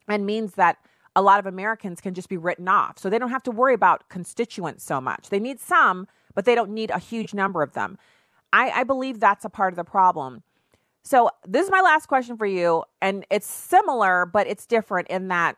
[0.09, 0.75] and means that
[1.15, 2.99] a lot of Americans can just be written off.
[2.99, 5.29] So they don't have to worry about constituents so much.
[5.29, 7.97] They need some, but they don't need a huge number of them.
[8.51, 10.43] I, I believe that's a part of the problem.
[11.05, 12.83] So, this is my last question for you.
[13.01, 15.55] And it's similar, but it's different in that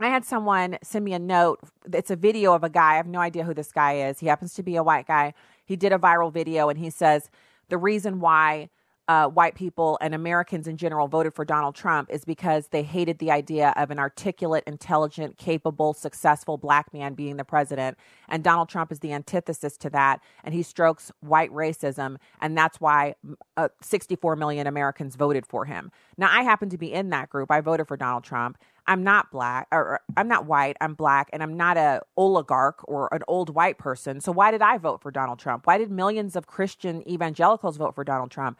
[0.00, 1.60] I had someone send me a note.
[1.92, 2.94] It's a video of a guy.
[2.94, 4.20] I have no idea who this guy is.
[4.20, 5.34] He happens to be a white guy.
[5.64, 7.30] He did a viral video and he says
[7.68, 8.70] the reason why
[9.08, 13.18] uh, white people and Americans in general voted for Donald Trump is because they hated
[13.18, 17.96] the idea of an articulate, intelligent, capable, successful black man being the president.
[18.28, 20.20] And Donald Trump is the antithesis to that.
[20.44, 22.18] And he strokes white racism.
[22.42, 23.14] And that's why
[23.56, 25.90] uh, 64 million Americans voted for him.
[26.18, 27.50] Now, I happen to be in that group.
[27.50, 28.58] I voted for Donald Trump.
[28.86, 30.76] I'm not black or I'm not white.
[30.80, 34.20] I'm black and I'm not a oligarch or an old white person.
[34.20, 35.66] So why did I vote for Donald Trump?
[35.66, 38.58] Why did millions of Christian evangelicals vote for Donald Trump?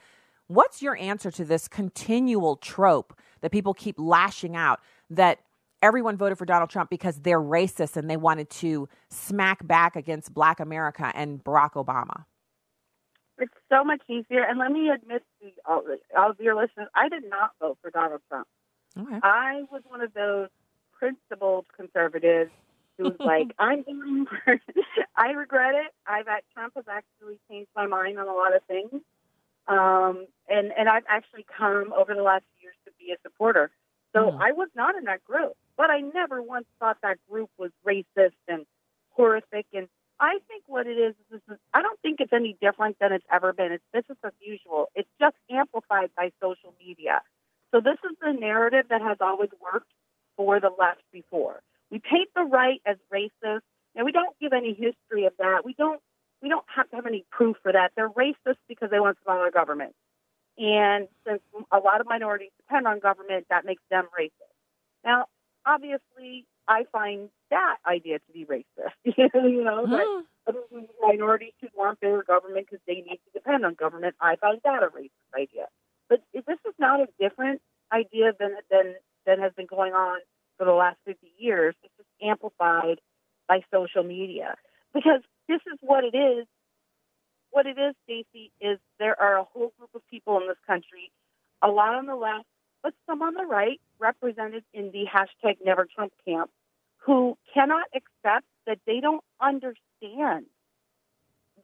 [0.48, 4.80] What's your answer to this continual trope that people keep lashing out
[5.10, 5.40] that
[5.82, 10.32] everyone voted for Donald Trump because they're racist and they wanted to smack back against
[10.32, 12.24] black America and Barack Obama?
[13.38, 14.42] It's so much easier.
[14.42, 15.84] And let me admit to all,
[16.16, 18.48] all of your listeners, I did not vote for Donald Trump.
[18.98, 19.20] Okay.
[19.22, 20.48] I was one of those
[20.98, 22.50] principled conservatives
[22.96, 24.60] who was like, I'm voting for
[25.16, 25.92] I regret it.
[26.06, 29.02] I've Trump has actually changed my mind on a lot of things.
[29.68, 33.70] Um, and, and I've actually come over the last years to be a supporter.
[34.14, 34.40] So mm.
[34.40, 38.32] I was not in that group, but I never once thought that group was racist
[38.48, 38.64] and
[39.10, 39.66] horrific.
[39.74, 43.12] And I think what it is, is, is I don't think it's any different than
[43.12, 43.72] it's ever been.
[43.72, 44.88] It's business as usual.
[44.94, 47.20] It's just amplified by social media.
[47.70, 49.92] So this is the narrative that has always worked
[50.36, 51.60] for the left before.
[51.90, 53.60] We paint the right as racist,
[53.94, 55.64] and we don't give any history of that.
[55.64, 56.00] We don't
[56.42, 57.92] we don't have to have any proof for that.
[57.96, 59.94] They're racist because they want smaller government.
[60.58, 64.32] And since a lot of minorities depend on government, that makes them racist.
[65.04, 65.26] Now,
[65.64, 68.92] obviously, I find that idea to be racist.
[69.04, 70.80] you know, that hmm.
[71.00, 74.16] minorities should want their government because they need to depend on government.
[74.20, 75.66] I find that a racist idea.
[76.08, 77.60] But this is not a different
[77.92, 78.94] idea than than
[79.26, 80.20] than has been going on
[80.56, 81.74] for the last 50 years.
[81.84, 83.00] It's just amplified
[83.46, 84.56] by social media
[84.94, 86.46] because this is what it is.
[87.50, 91.10] What it is, Stacy, is there are a whole group of people in this country,
[91.62, 92.44] a lot on the left,
[92.82, 96.50] but some on the right, represented in the hashtag Never Trump camp,
[96.98, 100.46] who cannot accept that they don't understand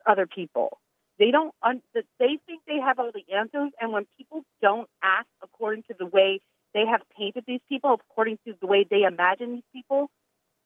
[0.07, 0.79] other people.
[1.19, 1.55] They don't.
[1.63, 5.95] Un- they think they have all the answers, and when people don't act according to
[5.97, 6.41] the way
[6.73, 10.11] they have painted these people, according to the way they imagine these people,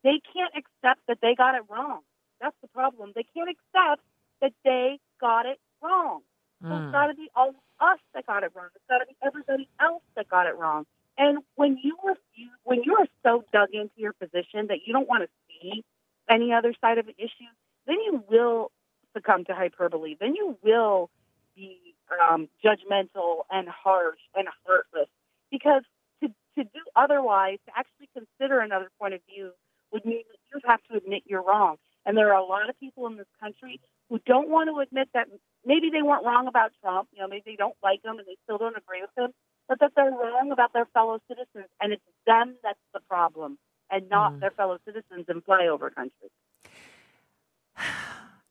[0.05, 2.01] they can't accept that they got it wrong.
[2.41, 3.13] That's the problem.
[3.15, 4.03] They can't accept
[4.41, 6.21] that they got it wrong.
[6.63, 6.69] Mm.
[6.69, 6.93] So it's hmm.
[6.93, 8.69] got to be all of us that got it wrong.
[8.75, 10.87] It's got to be everybody else that got it wrong.
[11.17, 15.09] And when you refuse, when you are so dug into your position that you don't
[15.09, 15.85] want to see
[16.31, 17.51] any other side of the issue,
[17.87, 18.71] then you will
[19.15, 20.17] succumb to hyperbole.
[20.21, 21.11] Then you will
[21.57, 21.95] be
[22.31, 25.09] um, judgmental and harsh and heartless
[25.51, 25.83] because
[26.23, 29.51] to, to do otherwise, to actually consider another point of view,
[29.93, 31.77] would mean that you have to admit you're wrong.
[32.07, 35.09] And there are a lot of people in this country who don't want to admit
[35.15, 35.27] that
[35.65, 37.09] maybe they weren't wrong about Trump.
[37.13, 39.33] You know, maybe they don't like him and they still don't agree with him,
[39.69, 41.69] but that they're wrong about their fellow citizens.
[41.81, 43.59] And it's them that's the problem
[43.91, 44.41] and not mm.
[44.41, 46.31] their fellow citizens in flyover countries.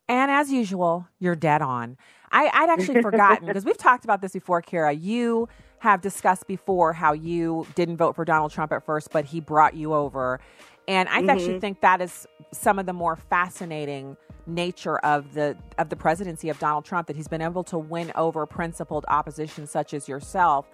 [0.09, 1.97] And as usual, you're dead on.
[2.31, 4.97] I, would actually forgotten because we've talked about this before, Kira.
[4.97, 9.39] You have discussed before how you didn't vote for Donald Trump at first, but he
[9.39, 10.39] brought you over.
[10.87, 11.29] And I mm-hmm.
[11.29, 14.17] actually think that is some of the more fascinating
[14.47, 18.11] nature of the of the presidency of Donald Trump that he's been able to win
[18.15, 20.65] over principled opposition such as yourself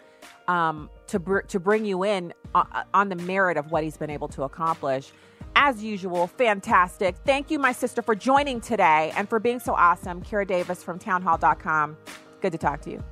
[0.47, 4.11] um, to br- to bring you in uh, on the merit of what he's been
[4.11, 5.11] able to accomplish.
[5.55, 7.16] As usual, fantastic.
[7.26, 10.24] Thank you, my sister, for joining today and for being so awesome.
[10.24, 11.97] Kira Davis from townhall.com.
[12.41, 13.03] Good to talk to you.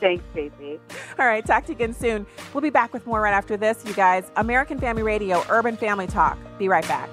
[0.00, 0.80] Thanks, Stacy.
[1.18, 2.26] All right, talk to you again soon.
[2.54, 4.30] We'll be back with more right after this, you guys.
[4.36, 6.38] American Family Radio, Urban Family Talk.
[6.58, 7.08] Be right back.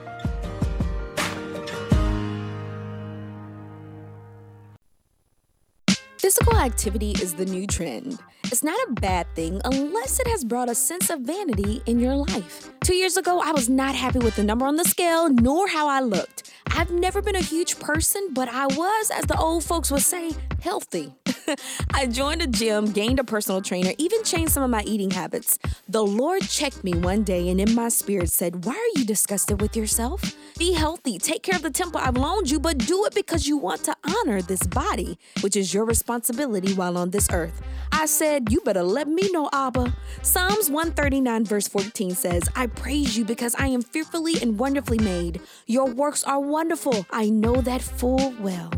[6.18, 8.20] Physical activity is the new trend.
[8.50, 12.16] It's not a bad thing unless it has brought a sense of vanity in your
[12.16, 12.70] life.
[12.80, 15.90] Two years ago, I was not happy with the number on the scale nor how
[15.90, 16.50] I looked.
[16.68, 20.32] I've never been a huge person, but I was, as the old folks would say,
[20.62, 21.14] healthy.
[21.94, 25.58] I joined a gym, gained a personal trainer, even changed some of my eating habits.
[25.90, 29.60] The Lord checked me one day and in my spirit said, Why are you disgusted
[29.60, 30.22] with yourself?
[30.58, 33.58] Be healthy, take care of the temple I've loaned you, but do it because you
[33.58, 37.62] want to honor this body, which is your responsibility while on this earth.
[37.92, 39.94] I said, You better let me know, Abba.
[40.22, 45.42] Psalms 139, verse 14 says, I praise you because I am fearfully and wonderfully made.
[45.66, 47.06] Your works are wonderful.
[47.12, 48.72] I know that full well.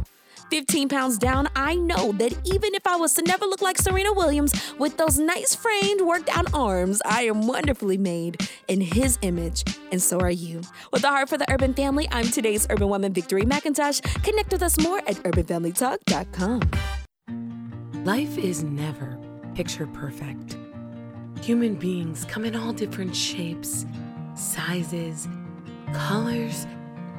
[0.50, 4.14] 15 pounds down, I know that even if I was to never look like Serena
[4.14, 9.64] Williams with those nice framed, worked out arms, I am wonderfully made in His image,
[9.92, 10.62] and so are you.
[10.92, 14.02] With a heart for the urban family, I'm today's urban woman, Victory McIntosh.
[14.24, 16.62] Connect with us more at urbanfamilytalk.com.
[18.06, 19.19] Life is never
[19.60, 20.56] picture perfect.
[21.42, 23.86] Human beings come in all different shapes,
[24.34, 25.28] sizes,
[25.94, 26.66] colors,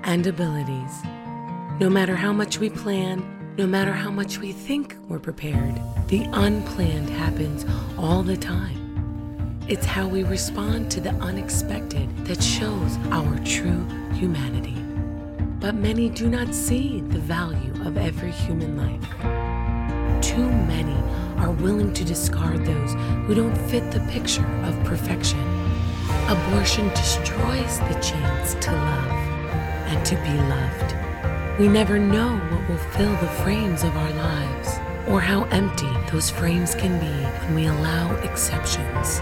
[0.05, 1.03] and abilities.
[1.81, 3.23] No matter how much we plan,
[3.59, 5.79] no matter how much we think we're prepared,
[6.09, 7.67] the unplanned happens
[7.99, 9.59] all the time.
[9.69, 13.85] It's how we respond to the unexpected that shows our true
[14.15, 14.83] humanity.
[15.61, 19.50] But many do not see the value of every human life.
[20.21, 20.97] Too many
[21.39, 22.95] are willing to discard those
[23.27, 25.41] who don't fit the picture of perfection.
[26.29, 29.11] Abortion destroys the chance to love
[29.91, 30.95] and to be loved.
[31.59, 36.29] We never know what will fill the frames of our lives or how empty those
[36.31, 37.07] frames can be
[37.47, 39.21] when we allow exceptions.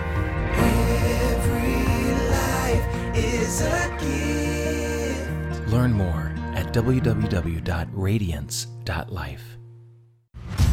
[0.53, 1.85] Every
[2.31, 2.85] life
[3.17, 5.69] is a gift.
[5.73, 9.58] Learn more at www.radiance.life.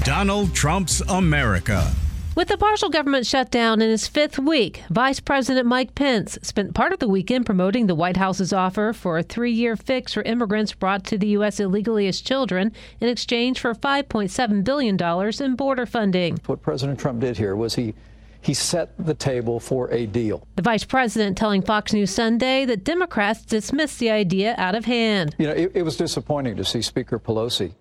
[0.05, 1.91] Donald Trump's America.
[2.35, 6.93] With the partial government shutdown in its fifth week, Vice President Mike Pence spent part
[6.93, 10.73] of the weekend promoting the White House's offer for a three year fix for immigrants
[10.73, 11.59] brought to the U.S.
[11.59, 16.37] illegally as children in exchange for $5.7 billion in border funding.
[16.45, 17.95] What President Trump did here was he
[18.41, 20.47] he set the table for a deal.
[20.55, 25.35] The vice president telling Fox News Sunday that Democrats dismissed the idea out of hand.
[25.39, 27.73] You know, it, it was disappointing to see Speaker Pelosi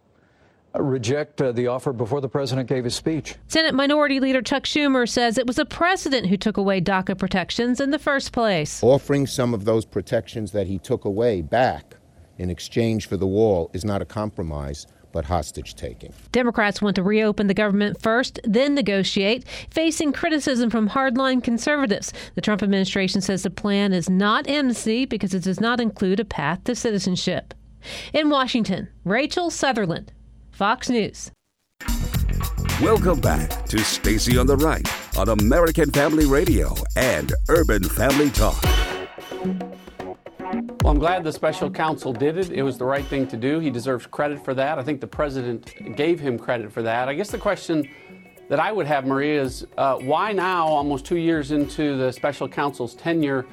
[0.82, 3.36] reject uh, the offer before the president gave his speech.
[3.48, 7.80] Senate Minority Leader Chuck Schumer says it was the president who took away DACA protections
[7.80, 8.82] in the first place.
[8.82, 11.96] Offering some of those protections that he took away back
[12.38, 14.86] in exchange for the wall is not a compromise.
[15.12, 16.12] But hostage taking.
[16.32, 22.12] Democrats want to reopen the government first, then negotiate, facing criticism from hardline conservatives.
[22.34, 26.24] The Trump administration says the plan is not amnesty because it does not include a
[26.24, 27.54] path to citizenship.
[28.12, 30.12] In Washington, Rachel Sutherland,
[30.54, 31.32] Fox News.
[32.80, 34.86] Welcome back to Stacy on the Right
[35.18, 38.62] on American Family Radio and Urban Family Talk.
[40.82, 42.50] Well, I'm glad the special counsel did it.
[42.50, 43.58] It was the right thing to do.
[43.58, 44.78] He deserves credit for that.
[44.78, 47.08] I think the president gave him credit for that.
[47.08, 47.88] I guess the question
[48.48, 52.48] that I would have, Maria, is uh, why now, almost two years into the special
[52.48, 53.44] counsel's tenure,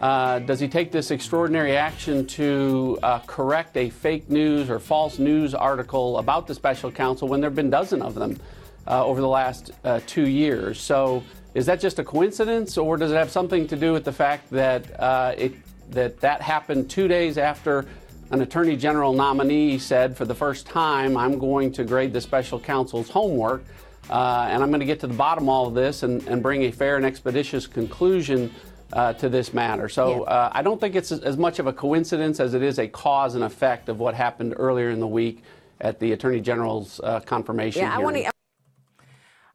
[0.00, 5.18] uh, does he take this extraordinary action to uh, correct a fake news or false
[5.18, 8.38] news article about the special counsel when there have been dozens of them
[8.86, 10.80] uh, over the last uh, two years?
[10.80, 11.22] So,
[11.54, 14.50] is that just a coincidence, or does it have something to do with the fact
[14.50, 15.54] that uh, it
[15.90, 17.86] that that happened two days after
[18.30, 22.60] an attorney general nominee said for the first time, I'm going to grade the special
[22.60, 23.64] counsel's homework
[24.10, 26.42] uh, and I'm going to get to the bottom of all of this and, and
[26.42, 28.50] bring a fair and expeditious conclusion
[28.92, 29.88] uh, to this matter.
[29.88, 30.30] So yeah.
[30.30, 33.34] uh, I don't think it's as much of a coincidence as it is a cause
[33.34, 35.42] and effect of what happened earlier in the week
[35.80, 37.82] at the attorney general's uh, confirmation.
[37.82, 38.30] Yeah, I want to.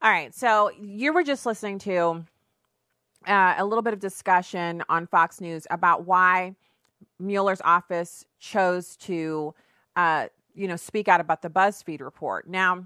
[0.02, 2.26] All right, so you were just listening to
[3.26, 6.56] uh, a little bit of discussion on Fox News about why
[7.20, 9.54] Mueller's office chose to,
[9.96, 12.50] uh, you know, speak out about the BuzzFeed report.
[12.50, 12.86] Now,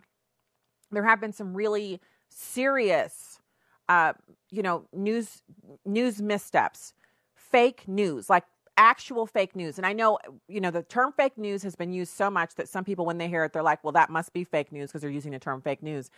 [0.91, 3.39] there have been some really serious,
[3.89, 4.13] uh,
[4.49, 5.41] you know, news
[5.85, 6.93] news missteps,
[7.35, 8.43] fake news, like
[8.77, 9.77] actual fake news.
[9.77, 12.69] And I know, you know, the term fake news has been used so much that
[12.69, 15.01] some people, when they hear it, they're like, well, that must be fake news because
[15.01, 16.09] they're using the term fake news.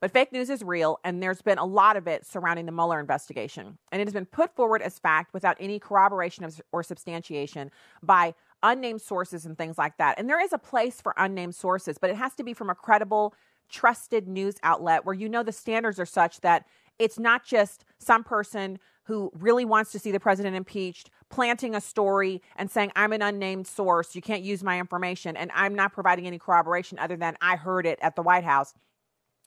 [0.00, 3.00] But fake news is real, and there's been a lot of it surrounding the Mueller
[3.00, 3.78] investigation.
[3.90, 7.70] And it has been put forward as fact without any corroboration or substantiation
[8.02, 10.18] by unnamed sources and things like that.
[10.18, 12.74] And there is a place for unnamed sources, but it has to be from a
[12.74, 13.34] credible,
[13.70, 16.66] trusted news outlet where you know the standards are such that
[16.98, 21.80] it's not just some person who really wants to see the president impeached planting a
[21.80, 25.92] story and saying i'm an unnamed source you can't use my information and i'm not
[25.92, 28.72] providing any corroboration other than i heard it at the white house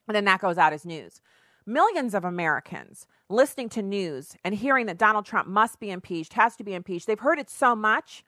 [0.08, 1.22] And then that goes out as news.
[1.66, 6.56] Millions of Americans listening to news and hearing that Donald Trump must be impeached, has
[6.58, 8.24] to be impeached, they've heard it so much,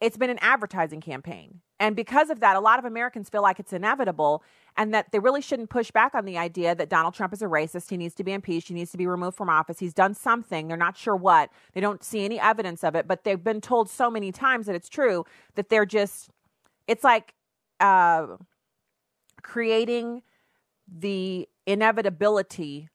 [0.00, 1.60] it's been an advertising campaign.
[1.78, 4.42] And because of that, a lot of Americans feel like it's inevitable
[4.78, 7.46] and that they really shouldn't push back on the idea that Donald Trump is a
[7.46, 7.90] racist.
[7.90, 8.68] He needs to be impeached.
[8.68, 9.78] He needs to be removed from office.
[9.78, 10.68] He's done something.
[10.68, 11.50] They're not sure what.
[11.74, 14.74] They don't see any evidence of it, but they've been told so many times that
[14.74, 15.24] it's true
[15.54, 16.30] that they're just,
[16.86, 17.34] it's like
[17.80, 18.26] uh,
[19.42, 20.22] creating
[20.88, 22.88] the inevitability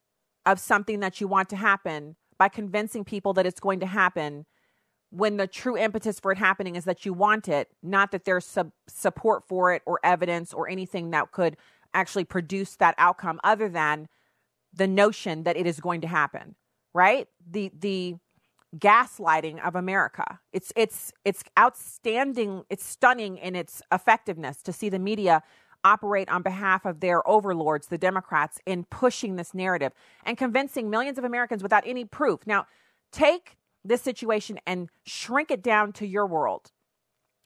[0.45, 4.45] of something that you want to happen by convincing people that it's going to happen
[5.11, 8.45] when the true impetus for it happening is that you want it, not that there's
[8.45, 11.57] sub- support for it or evidence or anything that could
[11.93, 14.07] actually produce that outcome other than
[14.73, 16.55] the notion that it is going to happen,
[16.93, 17.27] right?
[17.49, 18.15] The the
[18.77, 20.39] gaslighting of America.
[20.53, 25.43] It's it's it's outstanding, it's stunning in its effectiveness to see the media
[25.83, 29.91] operate on behalf of their overlords, the Democrats, in pushing this narrative
[30.23, 32.45] and convincing millions of Americans without any proof.
[32.45, 32.67] Now,
[33.11, 36.71] take this situation and shrink it down to your world.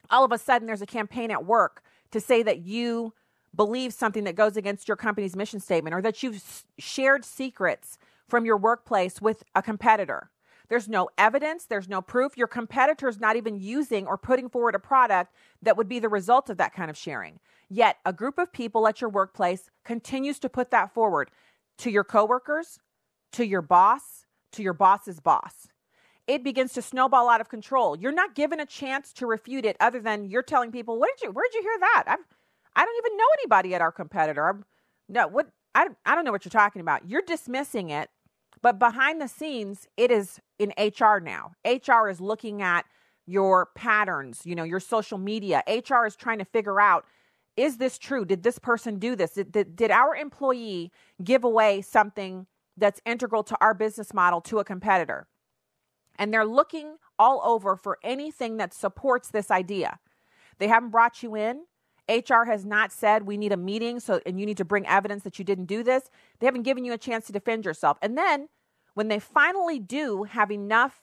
[0.09, 1.81] All of a sudden, there's a campaign at work
[2.11, 3.13] to say that you
[3.55, 8.45] believe something that goes against your company's mission statement or that you've shared secrets from
[8.45, 10.29] your workplace with a competitor.
[10.67, 12.37] There's no evidence, there's no proof.
[12.37, 16.49] Your competitor's not even using or putting forward a product that would be the result
[16.49, 17.39] of that kind of sharing.
[17.69, 21.29] Yet, a group of people at your workplace continues to put that forward
[21.79, 22.79] to your coworkers,
[23.33, 25.67] to your boss, to your boss's boss
[26.27, 27.97] it begins to snowball out of control.
[27.97, 31.25] You're not given a chance to refute it other than you're telling people, "What did
[31.25, 32.19] you where did you hear that?" I'm
[32.75, 34.47] I don't even know anybody at our competitor.
[34.47, 34.65] I'm,
[35.07, 37.09] no, what I I don't know what you're talking about.
[37.09, 38.09] You're dismissing it,
[38.61, 41.51] but behind the scenes it is in HR now.
[41.65, 42.85] HR is looking at
[43.27, 45.63] your patterns, you know, your social media.
[45.67, 47.05] HR is trying to figure out
[47.57, 48.25] is this true?
[48.25, 49.31] Did this person do this?
[49.31, 50.91] Did, did, did our employee
[51.23, 55.27] give away something that's integral to our business model to a competitor?
[56.17, 59.99] And they're looking all over for anything that supports this idea.
[60.57, 61.65] They haven't brought you in.
[62.09, 65.23] HR has not said we need a meeting so and you need to bring evidence
[65.23, 66.09] that you didn't do this.
[66.39, 67.97] They haven't given you a chance to defend yourself.
[68.01, 68.47] And then
[68.93, 71.01] when they finally do have enough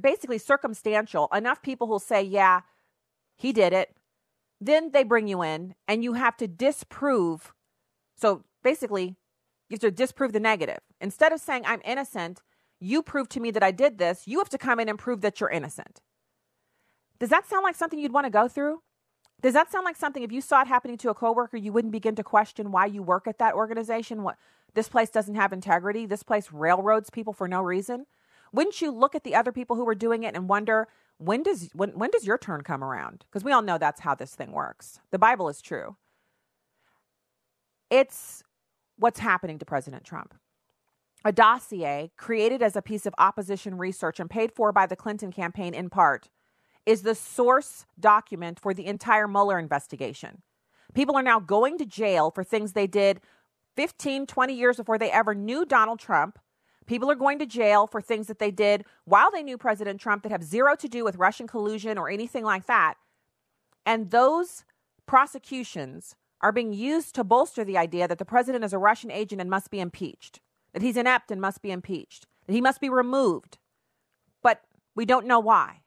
[0.00, 2.62] basically circumstantial, enough people who'll say, "Yeah,
[3.36, 3.96] he did it."
[4.60, 7.54] Then they bring you in and you have to disprove.
[8.16, 9.16] So basically,
[9.68, 10.80] you have to disprove the negative.
[11.00, 12.42] Instead of saying I'm innocent,
[12.80, 15.20] you prove to me that I did this, you have to come in and prove
[15.22, 16.00] that you're innocent.
[17.18, 18.82] Does that sound like something you'd want to go through?
[19.40, 21.92] Does that sound like something if you saw it happening to a coworker, you wouldn't
[21.92, 24.22] begin to question why you work at that organization?
[24.22, 24.36] What
[24.74, 28.06] this place doesn't have integrity, this place railroads people for no reason?
[28.52, 31.70] Wouldn't you look at the other people who were doing it and wonder when does
[31.72, 33.24] when when does your turn come around?
[33.28, 35.00] Because we all know that's how this thing works.
[35.10, 35.96] The Bible is true.
[37.90, 38.42] It's
[38.96, 40.34] what's happening to President Trump
[41.24, 45.32] a dossier created as a piece of opposition research and paid for by the Clinton
[45.32, 46.28] campaign in part
[46.86, 50.42] is the source document for the entire Mueller investigation.
[50.94, 53.20] People are now going to jail for things they did
[53.76, 56.38] 15, 20 years before they ever knew Donald Trump.
[56.86, 60.22] People are going to jail for things that they did while they knew President Trump
[60.22, 62.94] that have zero to do with Russian collusion or anything like that.
[63.84, 64.64] And those
[65.06, 69.40] prosecutions are being used to bolster the idea that the president is a Russian agent
[69.40, 70.40] and must be impeached
[70.72, 73.58] that he's inept and must be impeached, that he must be removed.
[74.42, 74.62] But
[74.94, 75.82] we don't know why.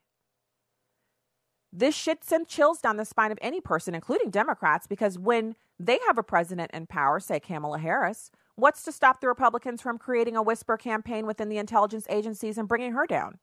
[1.74, 6.00] This should send chills down the spine of any person, including Democrats, because when they
[6.06, 10.36] have a president in power, say Kamala Harris, what's to stop the Republicans from creating
[10.36, 13.40] a whisper campaign within the intelligence agencies and bringing her down?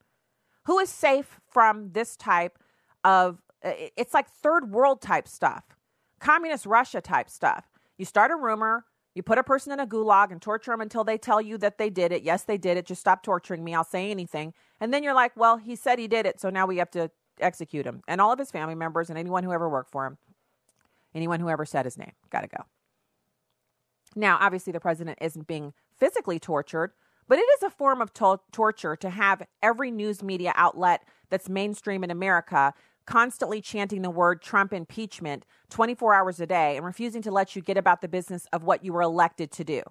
[0.67, 2.59] Who is safe from this type
[3.03, 5.65] of, it's like third world type stuff,
[6.21, 7.71] communist Russia type stuff.
[7.97, 8.85] You start a rumor,
[9.19, 11.77] you put a person in a gulag and torture them until they tell you that
[11.77, 12.23] they did it.
[12.23, 12.87] Yes, they did it.
[12.87, 13.75] Just stop torturing me.
[13.75, 14.55] I'll say anything.
[14.81, 16.39] And then you're like, well, he said he did it.
[16.39, 17.11] So now we have to
[17.41, 18.03] execute him.
[18.07, 20.19] And all of his family members and anyone who ever worked for him,
[21.17, 22.63] anyone who ever said his name, got to go.
[24.15, 26.93] Now, obviously, the president isn't being physically tortured,
[27.27, 31.49] but it is a form of to- torture to have every news media outlet that's
[31.49, 32.73] mainstream in America
[33.09, 37.63] constantly chanting the word Trump impeachment 24 hours a day and refusing to let you
[37.63, 39.83] get about the business of what you were elected to do.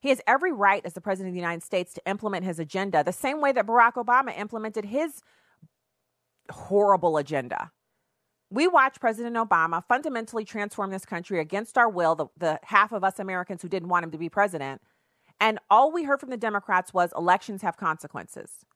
[0.00, 3.02] He has every right as the President of the United States to implement his agenda
[3.02, 5.22] the same way that Barack Obama implemented his
[6.50, 7.70] horrible agenda.
[8.50, 13.02] We watched President Obama fundamentally transform this country against our will, the, the half of
[13.02, 14.82] us Americans who didn't want him to be president.
[15.40, 18.66] And all we heard from the Democrats was elections have consequences.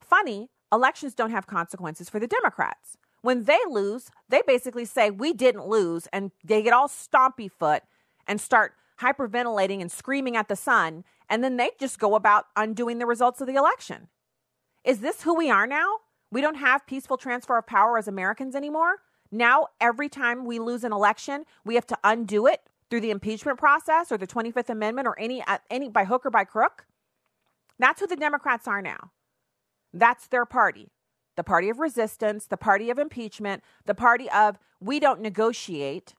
[0.00, 2.96] Funny, elections don't have consequences for the Democrats.
[3.24, 6.06] When they lose, they basically say, We didn't lose.
[6.12, 7.82] And they get all stompy foot
[8.26, 12.98] and start hyperventilating and screaming at the sun, and then they just go about undoing
[12.98, 14.08] the results of the election.
[14.84, 16.00] Is this who we are now?
[16.30, 18.96] We don't have peaceful transfer of power as Americans anymore.
[19.32, 22.60] Now, every time we lose an election, we have to undo it
[22.90, 26.30] through the impeachment process or the 25th Amendment or any, uh, any by hook or
[26.30, 26.84] by crook.
[27.78, 29.12] That's who the Democrats are now.
[29.94, 30.90] That's their party
[31.36, 36.14] the party of resistance, the party of impeachment, the party of we don't negotiate,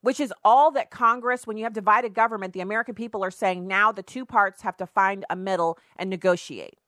[0.00, 3.66] which is all that Congress, when you have divided government, the American people are saying
[3.66, 6.78] now the two parts have to find a middle and negotiate.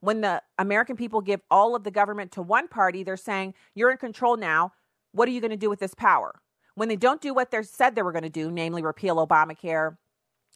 [0.00, 3.90] When the American people give all of the government to one party, they're saying, you're
[3.90, 4.72] in control now.
[5.12, 6.40] What are you going to do with this power?
[6.74, 9.96] When they don't do what they said they were going to do, namely repeal Obamacare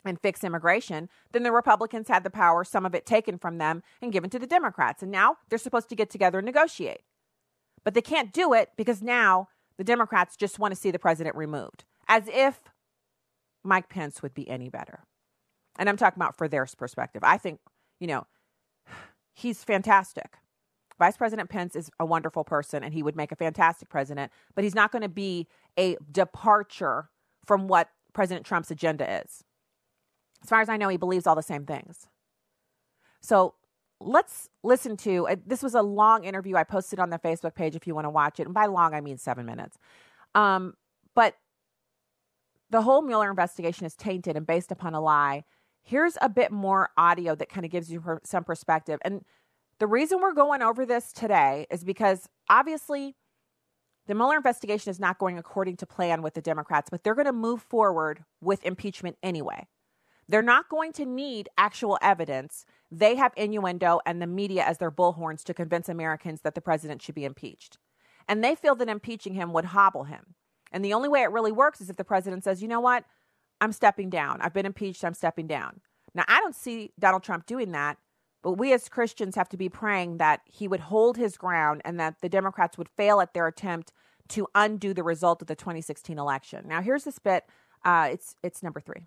[0.05, 3.83] and fix immigration, then the Republicans had the power, some of it taken from them
[4.01, 5.03] and given to the Democrats.
[5.03, 7.03] And now they're supposed to get together and negotiate.
[7.85, 9.49] But they can't do it because now
[9.79, 12.61] the Democrats just want to see the president removed, as if
[13.65, 15.01] Mike Pence would be any better.
[15.79, 17.23] And I'm talking about for their perspective.
[17.25, 17.61] I think,
[17.99, 18.27] you know,
[19.33, 20.37] he's fantastic.
[20.99, 24.63] Vice President Pence is a wonderful person and he would make a fantastic president, but
[24.63, 25.49] he's not going to be
[25.79, 27.09] a departure
[27.45, 29.43] from what President Trump's agenda is.
[30.43, 32.09] As far as I know, he believes all the same things.
[33.21, 33.55] So
[34.01, 37.77] let's listen to uh, this was a long interview I posted on the Facebook page
[37.77, 38.47] if you want to watch it.
[38.47, 39.79] And by long, I mean seven minutes.
[40.35, 40.75] Um,
[41.15, 41.37] but
[42.71, 45.45] the whole Mueller investigation is tainted and based upon a lie.
[45.83, 48.99] Here's a bit more audio that kind of gives you some perspective.
[49.05, 49.25] And
[49.79, 53.15] the reason we're going over this today is because obviously
[54.07, 57.27] the Mueller investigation is not going according to plan with the Democrats, but they're going
[57.27, 59.67] to move forward with impeachment anyway.
[60.33, 62.67] They're not going to need actual evidence.
[62.91, 67.03] They have innuendo and the media as their bullhorns to convince Americans that the president
[67.03, 67.79] should be impeached.
[68.27, 70.35] And they feel that impeaching him would hobble him.
[70.73, 73.05] And the only way it really works is if the president says, you know what?
[73.61, 74.41] I'm stepping down.
[74.41, 75.05] I've been impeached.
[75.05, 75.83] I'm stepping down.
[76.15, 77.99] Now, I don't see Donald Trump doing that
[78.43, 81.99] but we as Christians have to be praying that he would hold his ground and
[82.01, 83.93] that the Democrats would fail at their attempt
[84.31, 86.67] to undo the result of the 2016 election.
[86.67, 87.45] Now, here's this bit.
[87.85, 89.07] Uh, it's it's number three.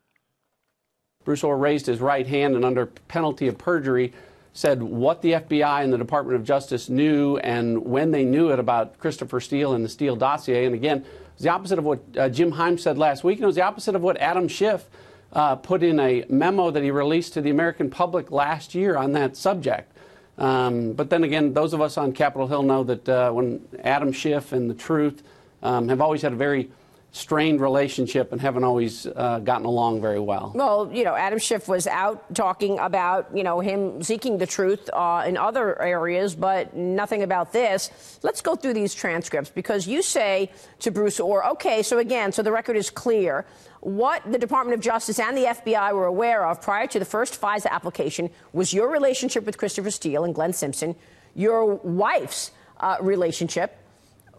[1.26, 4.13] Bruce Ohr raised his right hand and, under penalty of perjury,
[4.53, 8.59] said what the FBI and the Department of Justice knew and when they knew it
[8.59, 10.65] about Christopher Steele and the Steele dossier.
[10.65, 11.05] And again, it
[11.36, 13.63] was the opposite of what uh, Jim Himes said last week, and it was the
[13.63, 14.86] opposite of what Adam Schiff
[15.34, 19.11] uh, put in a memo that he released to the American public last year on
[19.11, 19.91] that subject.
[20.38, 24.11] Um, but then again, those of us on Capitol Hill know that uh, when Adam
[24.11, 25.23] Schiff and the Truth
[25.63, 26.69] um, have always had a very
[27.16, 30.51] strained relationship and haven't always uh, gotten along very well.
[30.53, 34.89] Well, you know, Adam Schiff was out talking about, you know, him seeking the truth
[34.91, 38.20] uh, in other areas, but nothing about this.
[38.22, 42.43] Let's go through these transcripts because you say to Bruce Ohr, okay, so again, so
[42.43, 43.45] the record is clear.
[43.80, 47.39] What the Department of Justice and the FBI were aware of prior to the first
[47.39, 50.97] FISA application was your relationship with Christopher Steele and Glenn Simpson,
[51.34, 52.51] your wife's
[52.82, 53.78] uh, relationship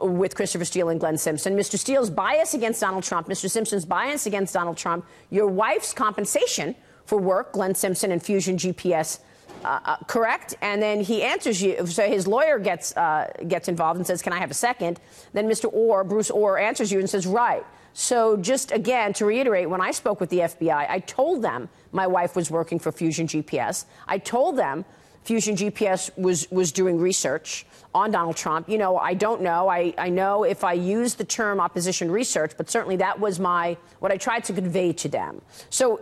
[0.00, 1.78] with Christopher Steele and Glenn Simpson, Mr.
[1.78, 3.50] Steele's bias against Donald Trump, Mr.
[3.50, 6.74] Simpson's bias against Donald Trump, your wife's compensation
[7.04, 9.20] for work, Glenn Simpson and Fusion GPS.
[9.64, 11.86] Uh, uh, correct, and then he answers you.
[11.86, 15.00] So his lawyer gets uh, gets involved and says, "Can I have a second?
[15.32, 15.72] Then Mr.
[15.72, 19.90] Ohr, Bruce Ohr, answers you and says, "Right." So just again to reiterate, when I
[19.90, 23.86] spoke with the FBI, I told them my wife was working for Fusion GPS.
[24.06, 24.84] I told them
[25.26, 28.68] Fusion GPS was, was doing research on Donald Trump.
[28.68, 29.68] You know, I don't know.
[29.68, 33.76] I, I know if I use the term opposition research, but certainly that was my
[33.98, 35.42] what I tried to convey to them.
[35.68, 36.00] So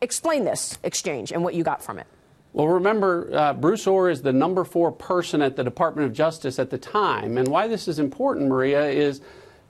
[0.00, 2.06] explain this exchange and what you got from it.
[2.52, 6.58] Well, remember, uh, Bruce Ohr is the number four person at the Department of Justice
[6.58, 7.38] at the time.
[7.38, 9.20] And why this is important, Maria, is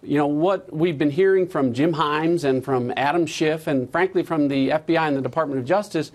[0.03, 4.23] you know, what we've been hearing from Jim Himes and from Adam Schiff and frankly
[4.23, 6.13] from the FBI and the Department of Justice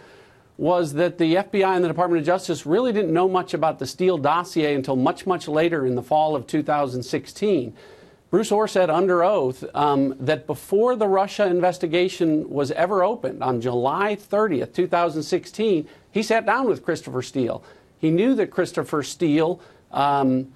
[0.61, 3.87] was that the FBI and the Department of Justice really didn't know much about the
[3.87, 7.73] Steele dossier until much, much later in the fall of 2016.
[8.29, 13.59] Bruce Ohr said under oath um, that before the Russia investigation was ever opened on
[13.59, 17.63] July 30th, 2016, he sat down with Christopher Steele.
[17.97, 19.59] He knew that Christopher Steele
[19.91, 20.53] um,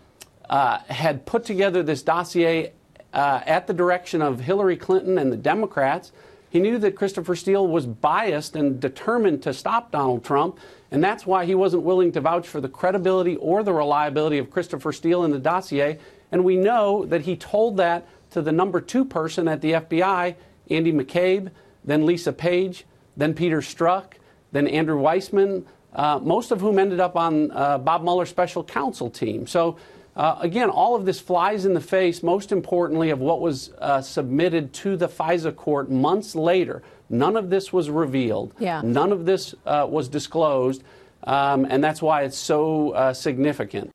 [0.48, 2.74] uh, had put together this dossier
[3.12, 6.12] uh, at the direction of Hillary Clinton and the Democrats.
[6.56, 10.58] He knew that Christopher Steele was biased and determined to stop Donald Trump,
[10.90, 14.50] and that's why he wasn't willing to vouch for the credibility or the reliability of
[14.50, 16.00] Christopher Steele in the dossier.
[16.32, 20.36] And we know that he told that to the number two person at the FBI,
[20.70, 21.52] Andy McCabe,
[21.84, 22.86] then Lisa Page,
[23.18, 24.14] then Peter Strzok,
[24.54, 29.10] then Andrew Weissmann, uh, most of whom ended up on uh, Bob Mueller's special counsel
[29.10, 29.46] team.
[29.46, 29.76] So
[30.16, 34.02] Uh, again, all of this flies in the face, most importantly, of what was uh,
[34.02, 36.84] submitted to the FISA court months later.
[37.10, 38.54] None of this was revealed.
[38.58, 38.82] Yeah.
[38.84, 40.84] None of this uh, was disclosed.
[41.26, 43.92] Um, and that's why it's so uh, significant.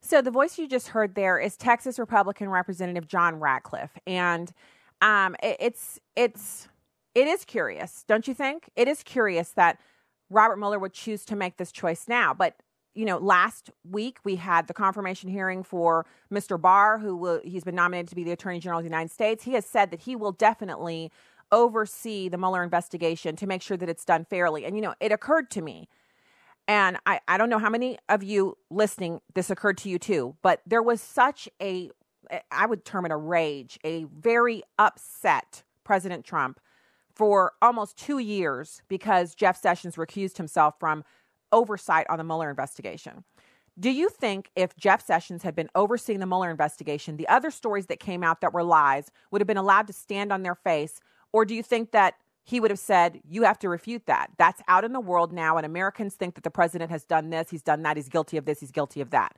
[0.00, 4.50] So the voice you just heard there is Texas Republican Representative John Ratcliffe, and
[5.02, 6.68] um, it, it's it's
[7.14, 8.70] it is curious, don't you think?
[8.76, 9.78] It is curious that
[10.30, 12.56] Robert Mueller would choose to make this choice now, but
[13.00, 16.60] you know, last week we had the confirmation hearing for Mr.
[16.60, 19.44] Barr, who will, he's been nominated to be the Attorney General of the United States.
[19.44, 21.10] He has said that he will definitely
[21.50, 24.64] oversee the Mueller investigation to make sure that it's done fairly.
[24.64, 25.88] And you know, it occurred to me
[26.70, 30.36] and I, I don't know how many of you listening this occurred to you too,
[30.40, 31.90] but there was such a,
[32.52, 36.60] I would term it a rage, a very upset President Trump
[37.12, 41.02] for almost two years because Jeff Sessions recused himself from
[41.52, 43.24] oversight on the Mueller investigation.
[43.78, 47.86] Do you think if Jeff Sessions had been overseeing the Mueller investigation, the other stories
[47.86, 51.00] that came out that were lies would have been allowed to stand on their face?
[51.32, 54.30] Or do you think that he would have said, You have to refute that.
[54.36, 57.50] That's out in the world now, and Americans think that the president has done this,
[57.50, 59.36] he's done that, he's guilty of this, he's guilty of that.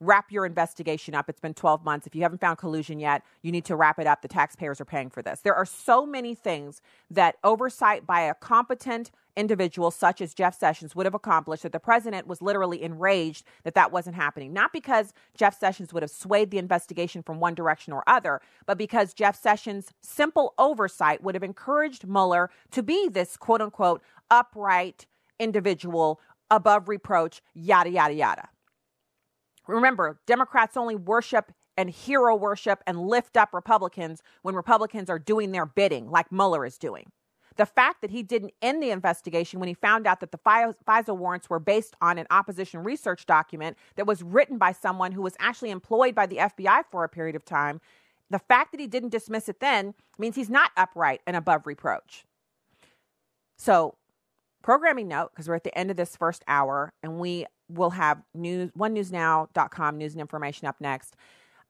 [0.00, 1.28] Wrap your investigation up.
[1.28, 2.06] It's been 12 months.
[2.06, 4.22] If you haven't found collusion yet, you need to wrap it up.
[4.22, 5.40] The taxpayers are paying for this.
[5.40, 10.94] There are so many things that oversight by a competent individuals such as Jeff Sessions
[10.94, 14.52] would have accomplished that the president was literally enraged that that wasn't happening.
[14.52, 18.78] Not because Jeff Sessions would have swayed the investigation from one direction or other, but
[18.78, 25.06] because Jeff Sessions' simple oversight would have encouraged Mueller to be this quote unquote upright
[25.38, 26.20] individual
[26.50, 28.48] above reproach, yada, yada, yada.
[29.66, 35.52] Remember, Democrats only worship and hero worship and lift up Republicans when Republicans are doing
[35.52, 37.10] their bidding, like Mueller is doing.
[37.56, 41.16] The fact that he didn't end the investigation when he found out that the FISA
[41.16, 45.36] warrants were based on an opposition research document that was written by someone who was
[45.38, 47.80] actually employed by the FBI for a period of time,
[48.30, 52.24] the fact that he didn't dismiss it then means he's not upright and above reproach.
[53.56, 53.96] So,
[54.62, 58.22] programming note, because we're at the end of this first hour and we will have
[58.34, 61.14] news, onenewsnow.com news and information up next.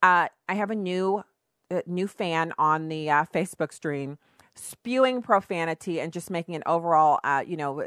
[0.03, 1.23] Uh, I have a new,
[1.71, 4.19] uh, new fan on the uh, Facebook stream
[4.57, 7.85] spewing profanity and just making an overall, uh, you know,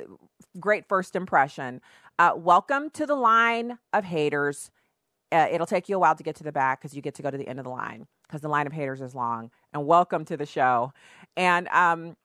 [0.60, 1.82] great first impression.
[2.20, 4.72] Uh, welcome to the line of haters.
[5.32, 7.22] Uh, it'll take you a while to get to the back because you get to
[7.22, 9.52] go to the end of the line because the line of haters is long.
[9.74, 10.94] And welcome to the show.
[11.36, 12.16] And um,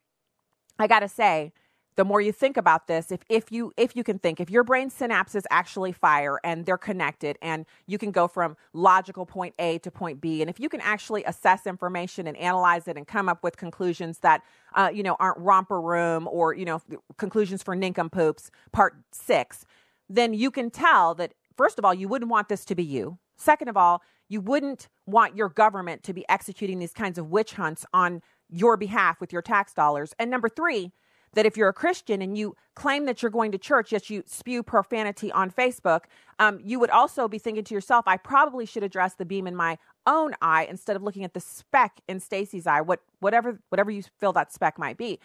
[0.78, 1.53] I got to say,
[1.97, 4.64] the more you think about this if, if you if you can think if your
[4.64, 9.78] brain synapses actually fire and they're connected and you can go from logical point a
[9.78, 13.28] to point b and if you can actually assess information and analyze it and come
[13.28, 14.43] up with conclusions that
[14.74, 16.80] uh, you know aren't romper room or you know
[17.18, 19.64] conclusions for nincompoops part six
[20.12, 23.18] then you can tell that first of all you wouldn't want this to be you.
[23.36, 27.55] Second of all you wouldn't want your government to be executing these kinds of witch
[27.55, 30.14] hunts on your behalf with your tax dollars.
[30.18, 30.93] And number three
[31.34, 34.22] that if you're a Christian and you claim that you're going to church, yet you
[34.26, 36.02] spew profanity on Facebook,
[36.38, 39.56] um, you would also be thinking to yourself, I probably should address the beam in
[39.56, 43.90] my own eye instead of looking at the speck in Stacy's eye, what, whatever, whatever
[43.90, 45.18] you feel that speck might be.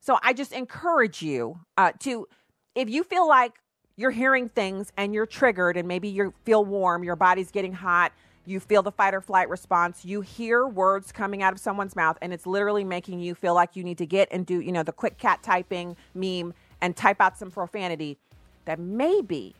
[0.00, 2.26] So I just encourage you uh, to,
[2.74, 3.54] if you feel like
[3.96, 8.12] you're hearing things and you're triggered and maybe you feel warm, your body's getting hot,
[8.46, 12.18] you feel the fight or flight response, you hear words coming out of someone's mouth,
[12.20, 14.82] and it's literally making you feel like you need to get and do, you know,
[14.82, 18.18] the quick cat typing meme and type out some profanity,
[18.66, 19.54] that maybe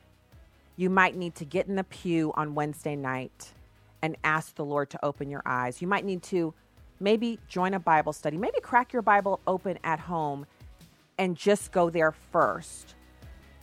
[0.76, 3.52] you might need to get in the pew on Wednesday night
[4.02, 5.80] and ask the Lord to open your eyes.
[5.80, 6.52] You might need to
[7.00, 10.46] maybe join a Bible study, maybe crack your Bible open at home
[11.18, 12.94] and just go there first.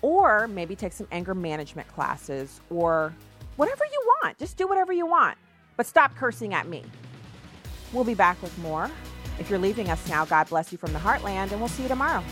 [0.01, 3.13] Or maybe take some anger management classes or
[3.56, 4.38] whatever you want.
[4.38, 5.38] Just do whatever you want,
[5.78, 6.84] but stop cursing at me.
[7.93, 8.89] We'll be back with more.
[9.39, 11.89] If you're leaving us now, God bless you from the heartland, and we'll see you
[11.89, 12.24] tomorrow.